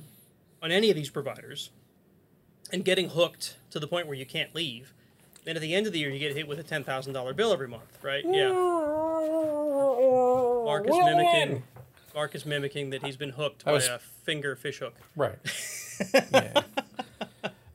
[0.62, 1.70] on any of these providers
[2.72, 4.94] and getting hooked to the point where you can't leave.
[5.44, 7.34] Then at the end of the year, you get hit with a ten thousand dollar
[7.34, 8.24] bill every month, right?
[8.26, 8.50] Yeah.
[10.64, 11.62] Mark is mimicking.
[12.14, 14.94] Mark is mimicking that he's been hooked I by was- a finger fish hook.
[15.16, 15.36] Right.
[16.32, 16.62] yeah.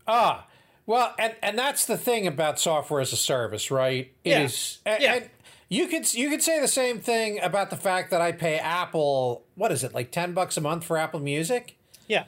[0.09, 0.45] Ah,
[0.85, 4.11] well, and and that's the thing about software as a service, right?
[4.23, 4.41] It Yeah.
[4.41, 5.13] is- and, Yeah.
[5.15, 5.29] and
[5.69, 9.43] you could you could say the same thing about the fact that I pay Apple.
[9.55, 11.75] What is it like ten bucks a month for Apple Music?
[12.07, 12.23] Yeah.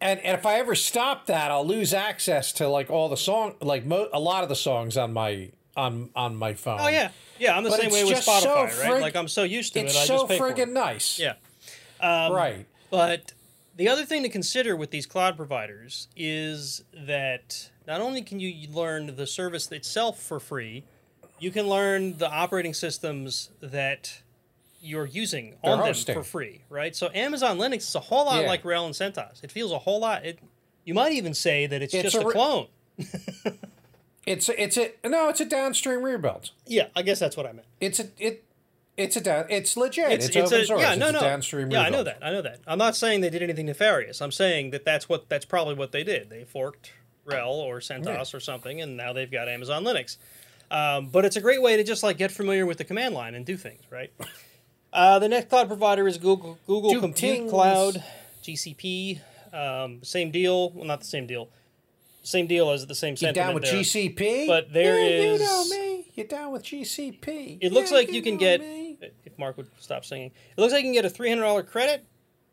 [0.00, 3.54] And, and if I ever stop that, I'll lose access to like all the song,
[3.62, 6.78] like mo- a lot of the songs on my on on my phone.
[6.80, 7.08] Oh yeah.
[7.38, 9.00] Yeah, I'm the But same way with just so Spotify, right?
[9.02, 10.56] Like I'm so used to it's it, I so just pay for it.
[10.56, 11.18] friggin' nice.
[11.18, 11.34] Yeah.
[12.02, 12.66] right.
[12.90, 13.32] But
[13.76, 18.68] the other thing to consider with these cloud providers is that not only can you
[18.70, 20.84] learn the service itself for free,
[21.38, 24.22] you can learn the operating systems that
[24.80, 26.94] you're using They're on them for free, right?
[26.94, 28.48] So Amazon Linux is a whole lot Yeah.
[28.48, 29.42] like RHEL and CentOS.
[29.42, 30.24] It feels a whole lot.
[30.24, 30.38] It
[30.84, 32.66] you might even say that it's, It's just a a, clone.
[34.26, 36.50] It's a, it's a no, it's a downstream rebuild.
[36.66, 37.66] Yeah, I guess that's what I meant.
[37.80, 38.43] It's a it
[38.96, 40.10] it's a down it's legit.
[40.12, 40.80] It's, It's, it's, open a source.
[40.80, 42.18] yeah, it's no, no, downstream yeah, I know that.
[42.22, 42.60] I know that.
[42.66, 44.20] I'm not saying they did anything nefarious.
[44.22, 46.30] I'm saying that that's what that's probably what they did.
[46.30, 46.92] They forked
[47.26, 50.16] RHEL or CentOS or something, and now they've got Amazon Linux.
[50.70, 53.34] Um, but it's a great way to just like get familiar with the command line
[53.34, 54.12] and do things, right?
[54.96, 57.50] Uh, the next cloud provider is Google Google Do Compute things.
[57.50, 58.00] Cloud,
[58.44, 59.18] GCP.
[59.52, 60.70] Um, same deal.
[60.70, 61.48] Well, not the same deal.
[62.22, 63.74] Same deal as the same You down with there.
[63.74, 64.46] GCP?
[64.46, 65.93] But there yeah, is- You know me.
[66.14, 67.58] You down with GCP?
[67.60, 68.98] It looks Yeah, like you can know get me.
[69.24, 70.30] if Mark would stop singing.
[70.56, 72.04] It looks like you can get a three hundred dollar credit,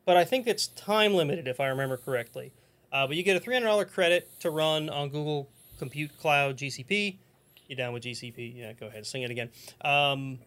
[0.05, 2.51] but I think it's time limited if I remember correctly.
[2.91, 5.47] Uh, but you get a three hundred dollar credit to run on Google
[5.78, 7.18] Compute Cloud GCP.
[7.68, 8.55] You down with GCP?
[8.57, 9.49] Yeah, go ahead, sing it again.
[9.82, 10.39] Um,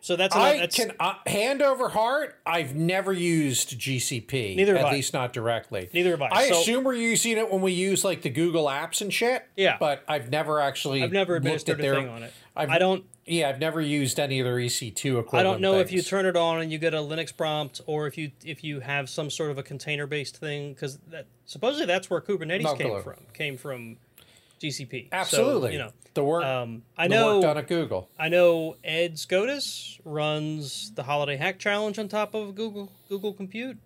[0.00, 2.38] so that's, an, I that's can uh, hand over heart.
[2.46, 4.56] I've never used GCP.
[4.56, 4.94] Neither have at I.
[4.94, 5.88] least not directly.
[5.92, 6.28] Neither have I.
[6.30, 9.44] I So- assume we're using it when we use like the Google apps and shit.
[9.56, 9.76] Yeah.
[9.80, 11.02] but I've never actually.
[11.02, 12.32] I've never looked administered a their, thing on it.
[12.56, 13.04] I've, I don't.
[13.26, 15.34] Yeah, I've never used any of their EC2 equivalent.
[15.34, 18.06] I don't know if you turn it on and you get a Linux prompt, or
[18.06, 21.84] if you if you have some sort of a container based thing, because that supposedly
[21.86, 23.02] that's where Kubernetes No came clue.
[23.02, 23.16] from.
[23.34, 23.98] Came from
[24.60, 25.04] GCP.
[25.04, 25.72] So, Absolutely.
[25.72, 26.44] you know, the work.
[26.44, 28.08] um, I the know work done at Google.
[28.18, 33.78] I know Ed Skoudis runs the Holiday Hack Challenge on top of Google Google Compute.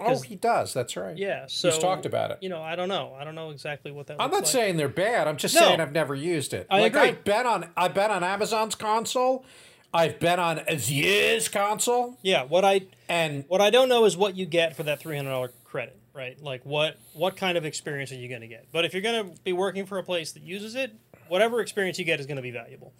[0.00, 0.74] Oh, he does.
[0.74, 1.16] That's right.
[1.16, 2.38] Yeah, so he's talked about it.
[2.40, 3.14] You know, I don't know.
[3.16, 4.16] I don't know exactly what that.
[4.20, 4.46] I'm not like.
[4.46, 5.28] saying they're bad.
[5.28, 5.60] I'm just No.
[5.60, 6.66] saying I've never used it.
[6.68, 7.08] I like agree.
[7.10, 9.44] I've been on I've been on Amazon's console.
[9.92, 14.36] I've been on Azure's console, Yeah, what I and what I don't know is what
[14.36, 16.40] you get for that three hundred dollar credit, right?
[16.42, 18.66] Like what what kind of experience are you going to get?
[18.72, 20.94] But if you're going to be working for a place that uses it,
[21.28, 22.92] whatever experience you get is going to be valuable.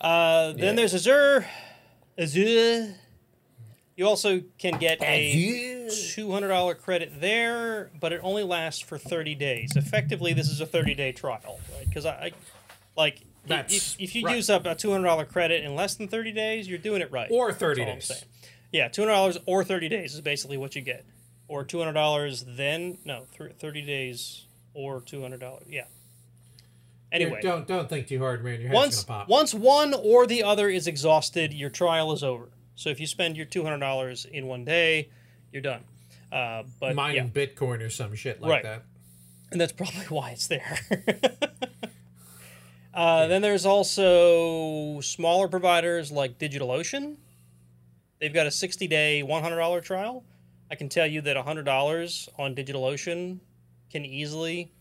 [0.00, 0.72] Uh, then Yeah.
[0.72, 1.46] there's Azure.
[2.18, 2.94] Azure.
[3.96, 8.98] You also can get a two hundred dollar credit there, but it only lasts for
[8.98, 9.76] thirty days.
[9.76, 11.86] Effectively, this is a thirty day trial, right?
[11.88, 12.32] Because I, I
[12.96, 13.20] like.
[13.46, 14.36] If, if you right.
[14.36, 17.12] use up a two hundred dollar credit in less than thirty days, you're doing it
[17.12, 17.28] right.
[17.30, 18.24] or That's 30 all I'm days.
[18.72, 21.04] Yeah, two hundred dollars or thirty days is basically what you get,
[21.54, 25.64] or two hundred dollars then no th- thirty days or two hundred dollars.
[25.68, 25.84] Yeah.
[27.12, 28.54] Anyway, don't don't think too hard, man.
[28.60, 29.28] Your head's once gonna pop.
[29.28, 32.48] once one or the other is exhausted, your trial is over.
[32.74, 35.10] So if you spend your two hundred dollars in one day,
[35.52, 35.82] you're done.
[36.32, 38.62] Uh, but mining yeah, Bitcoin or some shit like Right.
[38.64, 38.82] that.
[39.52, 40.80] and that's probably why it's there.
[42.94, 47.16] uh, then there's also smaller providers like DigitalOcean.
[48.20, 50.24] They've got a 60 day, $100 trial.
[50.70, 53.38] I can tell you that $100 on DigitalOcean
[53.90, 54.72] can easily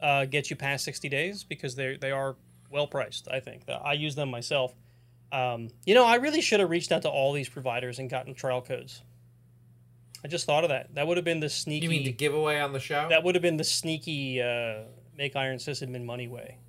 [0.00, 2.36] uh, get you past 60 days because they they are
[2.70, 3.62] well priced, I think.
[3.68, 4.74] I use them myself.
[5.30, 8.34] Um, you know, I really should have reached out to all these providers and gotten
[8.34, 9.02] trial codes.
[10.24, 10.94] I just thought of that.
[10.94, 11.84] That would have been the sneaky.
[11.86, 13.08] You mean the giveaway on the show?
[13.08, 14.82] That would have been the sneaky uh,
[15.16, 16.58] make Iron Sysadmin money way.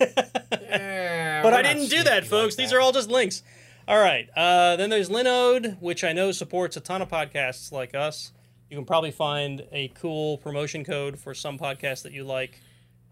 [0.00, 2.56] Yeah, But I didn't do that, like folks.
[2.56, 3.42] These are all just links.
[3.86, 4.28] All right.
[4.36, 8.32] Uh, then there's Linode, which I know supports a ton of podcasts like us.
[8.70, 12.60] You can probably find a cool promotion code for some podcasts that you like.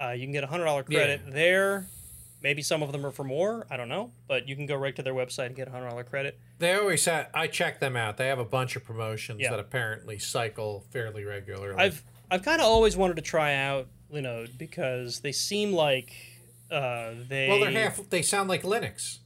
[0.02, 1.86] Uh, you can get a hundred dollar credit there.
[2.42, 3.66] Maybe some of them are for more.
[3.70, 5.90] I don't know, but you can go right to their website and get a hundred
[5.90, 6.40] dollar credit.
[6.58, 7.28] They always have.
[7.32, 8.16] I check them out.
[8.16, 9.50] They have a bunch of promotions Yeah.
[9.50, 11.76] that apparently cycle fairly regularly.
[11.78, 16.12] I've I've kind of always wanted to try out Linode because they seem like
[16.70, 18.00] uh, they well, they're half.
[18.10, 19.18] They sound like Linux.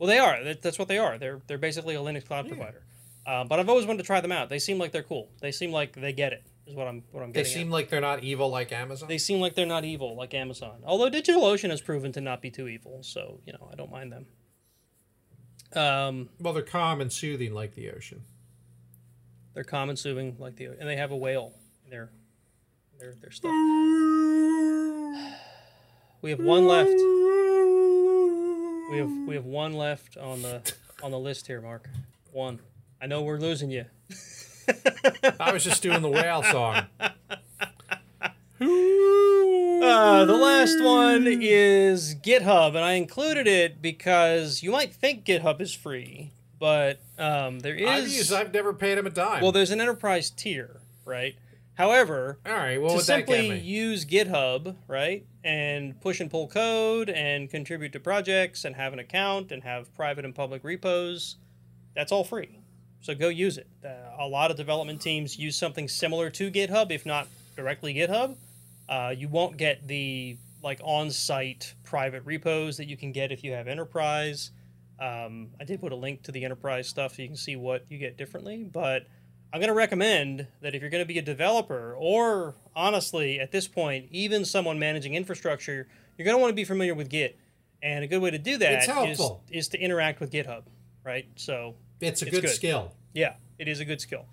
[0.00, 0.54] Well, they are.
[0.54, 1.18] That's what they are.
[1.18, 2.82] They're they're basically a Linux cloud provider.
[3.26, 4.48] Uh, but I've always wanted to try them out.
[4.48, 5.28] They seem like they're cool.
[5.42, 6.42] They seem like they get it.
[6.66, 7.44] Is what I'm what I'm getting.
[7.44, 7.72] They seem at.
[7.72, 9.10] like they're not evil like Amazon.
[9.10, 10.80] They seem like they're not evil like Amazon.
[10.86, 14.10] Although DigitalOcean has proven to not be too evil, so you know I don't mind
[14.10, 14.26] them.
[15.74, 18.22] Um, well, they're calm and soothing like the ocean.
[19.52, 21.52] they're calm and soothing like the and they have a whale
[21.84, 22.10] in their
[22.98, 23.52] their their stuff.
[26.22, 26.90] We have one left.
[28.90, 30.62] We have we have one left on the
[31.02, 31.88] on the list here, Mark.
[32.32, 32.58] One.
[33.00, 33.84] I know we're losing you.
[35.38, 36.82] I was just doing the whale song.
[39.82, 45.58] Uh, the last one is GitHub, and I included it because you might think GitHub
[45.62, 48.30] is free, but um, there I've used.
[48.30, 49.42] I've never paid him a dime.
[49.42, 51.34] well, there's an enterprise tier, right?
[51.74, 52.78] However, all right.
[52.78, 57.50] well, to would that get simply use GitHub, right, and push and pull code and
[57.50, 61.36] contribute to projects and have an account and have private and public repos,
[61.94, 62.58] that's all free.
[63.00, 63.66] So go use it.
[63.84, 63.88] Uh,
[64.18, 68.36] a lot of development teams use something similar to GitHub, if not directly GitHub.
[68.88, 73.52] Uh, you won't get the like on-site private repos that you can get if you
[73.52, 74.50] have enterprise.
[74.98, 77.86] Um, I did put a link to the enterprise stuff so you can see what
[77.88, 78.64] you get differently.
[78.64, 79.06] But
[79.52, 83.50] I'm going to recommend that if you're going to be a developer, or honestly, at
[83.50, 87.36] this point, even someone managing infrastructure, you're going to want to be familiar with Git.
[87.82, 88.82] And a good way to do that
[89.50, 90.64] is, to interact with GitHub,
[91.02, 91.26] right?
[91.36, 92.50] So It's a It's good, good.
[92.50, 92.92] skill.
[93.14, 94.26] yeah, it is a good skill.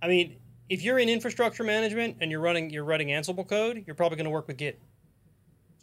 [0.00, 0.36] I mean,
[0.68, 4.24] if you're in infrastructure management and you're running you're writing Ansible code, you're probably going
[4.24, 4.80] to work with Git.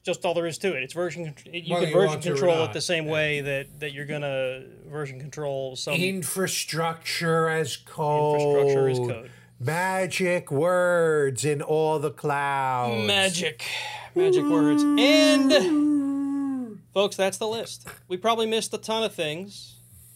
[0.03, 0.83] Just all there is to it.
[0.83, 3.11] It's version you Whether can version or control it the same yeah.
[3.11, 8.39] way that that you're going to version control some Infrastructure as code.
[8.41, 9.31] infrastructure as code.
[9.59, 13.05] Magic words in all the clouds.
[13.05, 13.65] Magic,
[14.15, 17.87] magic words, and folks, that's the list.
[18.07, 19.75] We probably missed a ton of things.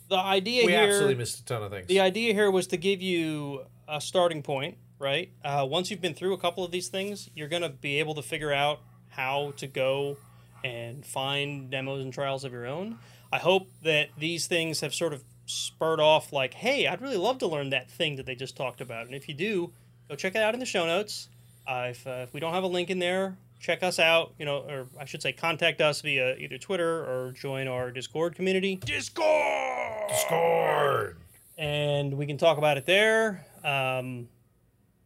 [0.10, 1.88] The idea We here, absolutely missed a ton of things.
[1.88, 5.32] the idea here was to give you a starting point, right?
[5.44, 8.16] Uh, once you've been through a couple of these things, you're going to be able
[8.16, 8.80] to figure out
[9.16, 10.18] how to go
[10.64, 12.97] and find demos and trials of your own.
[13.32, 17.39] I hope that these things have sort of spurred off, like, hey, I'd really love
[17.39, 19.05] to learn that thing that they just talked about.
[19.05, 19.74] And if you do,
[20.07, 21.30] go check it out in the show notes.
[21.68, 24.45] Uh, if, uh, if we don't have a link in there, check us out, you
[24.45, 28.76] know, or I should say contact us via either Twitter or join our Discord community.
[28.76, 30.09] Discord!
[30.09, 31.18] Discord.
[31.57, 33.45] and we can talk about it there.
[33.64, 34.28] Um,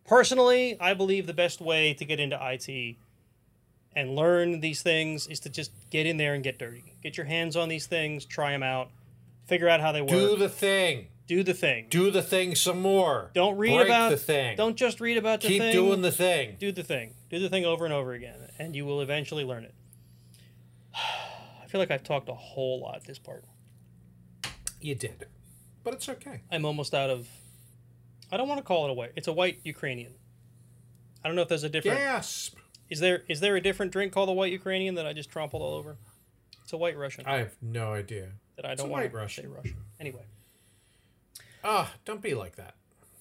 [0.06, 2.98] personally, I believe the best way to get into IT
[3.96, 6.94] and learn these things is to just get in there and get dirty.
[7.02, 8.90] Get your hands on these things, try them out,
[9.46, 11.08] figure out how they work, Do the thing.
[11.26, 11.88] do the thing.
[11.90, 13.32] Do the thing some more.
[13.34, 14.56] Don't read Break about the thing.
[14.58, 15.72] Don't just read about the keep thing.
[15.72, 16.56] Keep doing the thing.
[16.60, 17.14] do the thing.
[17.30, 19.74] Do the thing over and over again, and you will eventually learn it.
[20.96, 23.44] I feel like I've talked a whole lot this part.
[24.80, 25.26] You did,
[25.84, 26.42] but it's okay.
[26.52, 27.28] I'm almost out of.
[28.32, 29.12] I don't want to call it a white.
[29.16, 30.14] It's a white Ukrainian.
[31.24, 31.98] I don't know if there's a different.
[31.98, 32.56] Gasp.
[32.90, 35.62] Is there is there a different drink called a white Ukrainian that I just trampled
[35.62, 35.98] all over?
[36.64, 38.30] It's a white Russian I have no idea.
[38.56, 39.44] that I don't want white to Russian.
[39.46, 39.78] say Russian.
[40.00, 40.24] Anyway,
[41.64, 42.76] Ah, don't be like that.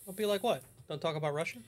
[0.05, 0.63] don't be like what?
[0.89, 1.59] Don't talk about Russia.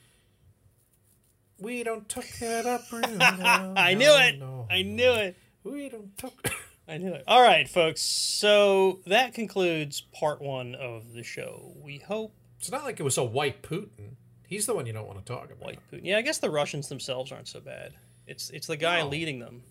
[1.57, 2.89] We don't talk that up.
[2.89, 3.17] Bruno.
[3.19, 4.39] I knew it.
[4.39, 4.67] no.
[4.69, 5.37] I knew it.
[5.63, 6.51] We don't talk.
[6.87, 7.23] I knew it.
[7.27, 8.01] All right, folks.
[8.01, 11.73] So that concludes part one of the show.
[11.81, 14.15] We hope It's not like it was a white Putin.
[14.49, 15.59] He's the one you don't want to talk about.
[15.63, 16.01] white Putin.
[16.03, 17.93] Yeah, I guess the Russians themselves aren't so bad.
[18.27, 19.07] It's it's the guy No.
[19.07, 19.61] leading them.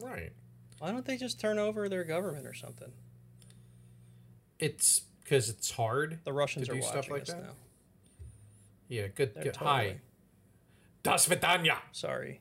[0.00, 0.32] Right.
[0.78, 2.90] Why don't they just turn over their government or something?
[4.58, 6.18] It's because it's hard.
[6.24, 7.42] The Russians are do watching stuff like us that?
[7.42, 7.50] now.
[8.88, 9.08] Yeah.
[9.08, 9.34] Good.
[9.34, 9.54] They're good.
[9.54, 10.00] totally- Hi.
[11.02, 11.78] Das Vidanya.
[11.92, 12.40] Sorry,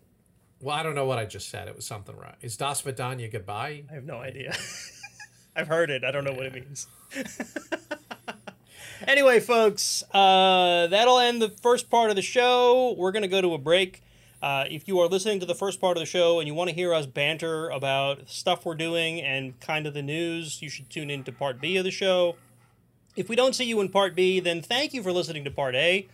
[0.59, 1.67] Well, I don't know what I just said.
[1.67, 2.36] It was something right.
[2.41, 3.84] Is Das Vidanya goodbye?
[3.89, 4.55] I have no idea.
[5.55, 6.03] I've heard it.
[6.03, 6.88] I don't know what it means.
[9.07, 12.95] anyway, folks, uh, that'll end the first part of the show.
[12.97, 14.01] We're going to go to a break.
[14.41, 16.69] Uh, if you are listening to the first part of the show and you want
[16.69, 20.89] to hear us banter about stuff we're doing and kind of the news, you should
[20.89, 22.35] tune in to part B of the show.
[23.15, 25.73] If we don't see you in part B, then thank you for listening to part
[25.75, 26.07] A.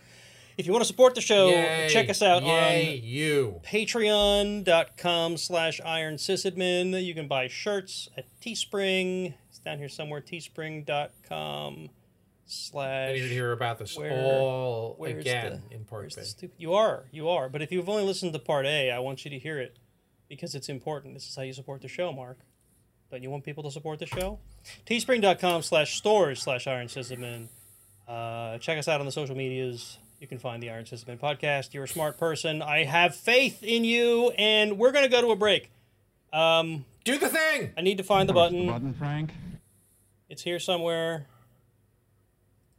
[0.56, 1.88] If you want to support the show, Yay.
[1.90, 3.60] check us out Yay, on you.
[3.64, 11.90] patreon.com slash iron sysadmin you can buy shirts at teespring it's down here somewhere teespring.com
[12.46, 16.14] slash I need to hear about this Where- all where's again the- in part B.
[16.16, 18.98] the stupid- you are you are but if you've only listened to part a i
[18.98, 19.78] want you to hear it
[20.28, 22.38] because it's important this is how you support the show mark
[23.10, 24.38] don't you want people to support the show
[24.86, 27.48] teespring.com slash stores slash iron sysadmin
[28.06, 31.74] uh, check us out on the social medias you can find the Iron Sysadmin podcast.
[31.74, 32.62] You're a smart person.
[32.62, 35.70] I have faith in you, and we're going to go to a break.
[36.32, 37.72] Um, Do the thing.
[37.76, 38.66] I need to find the Push button.
[38.66, 39.32] button, Frank.
[40.30, 41.26] It's here somewhere.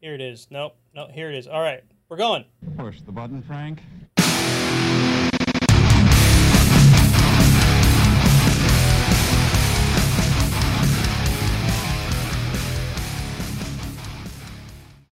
[0.06, 0.46] Here it is.
[0.52, 0.76] Nope.
[0.94, 1.48] No, here it is.
[1.48, 1.84] All right.
[2.10, 2.46] We're going.
[2.78, 3.82] Push the button, Frank.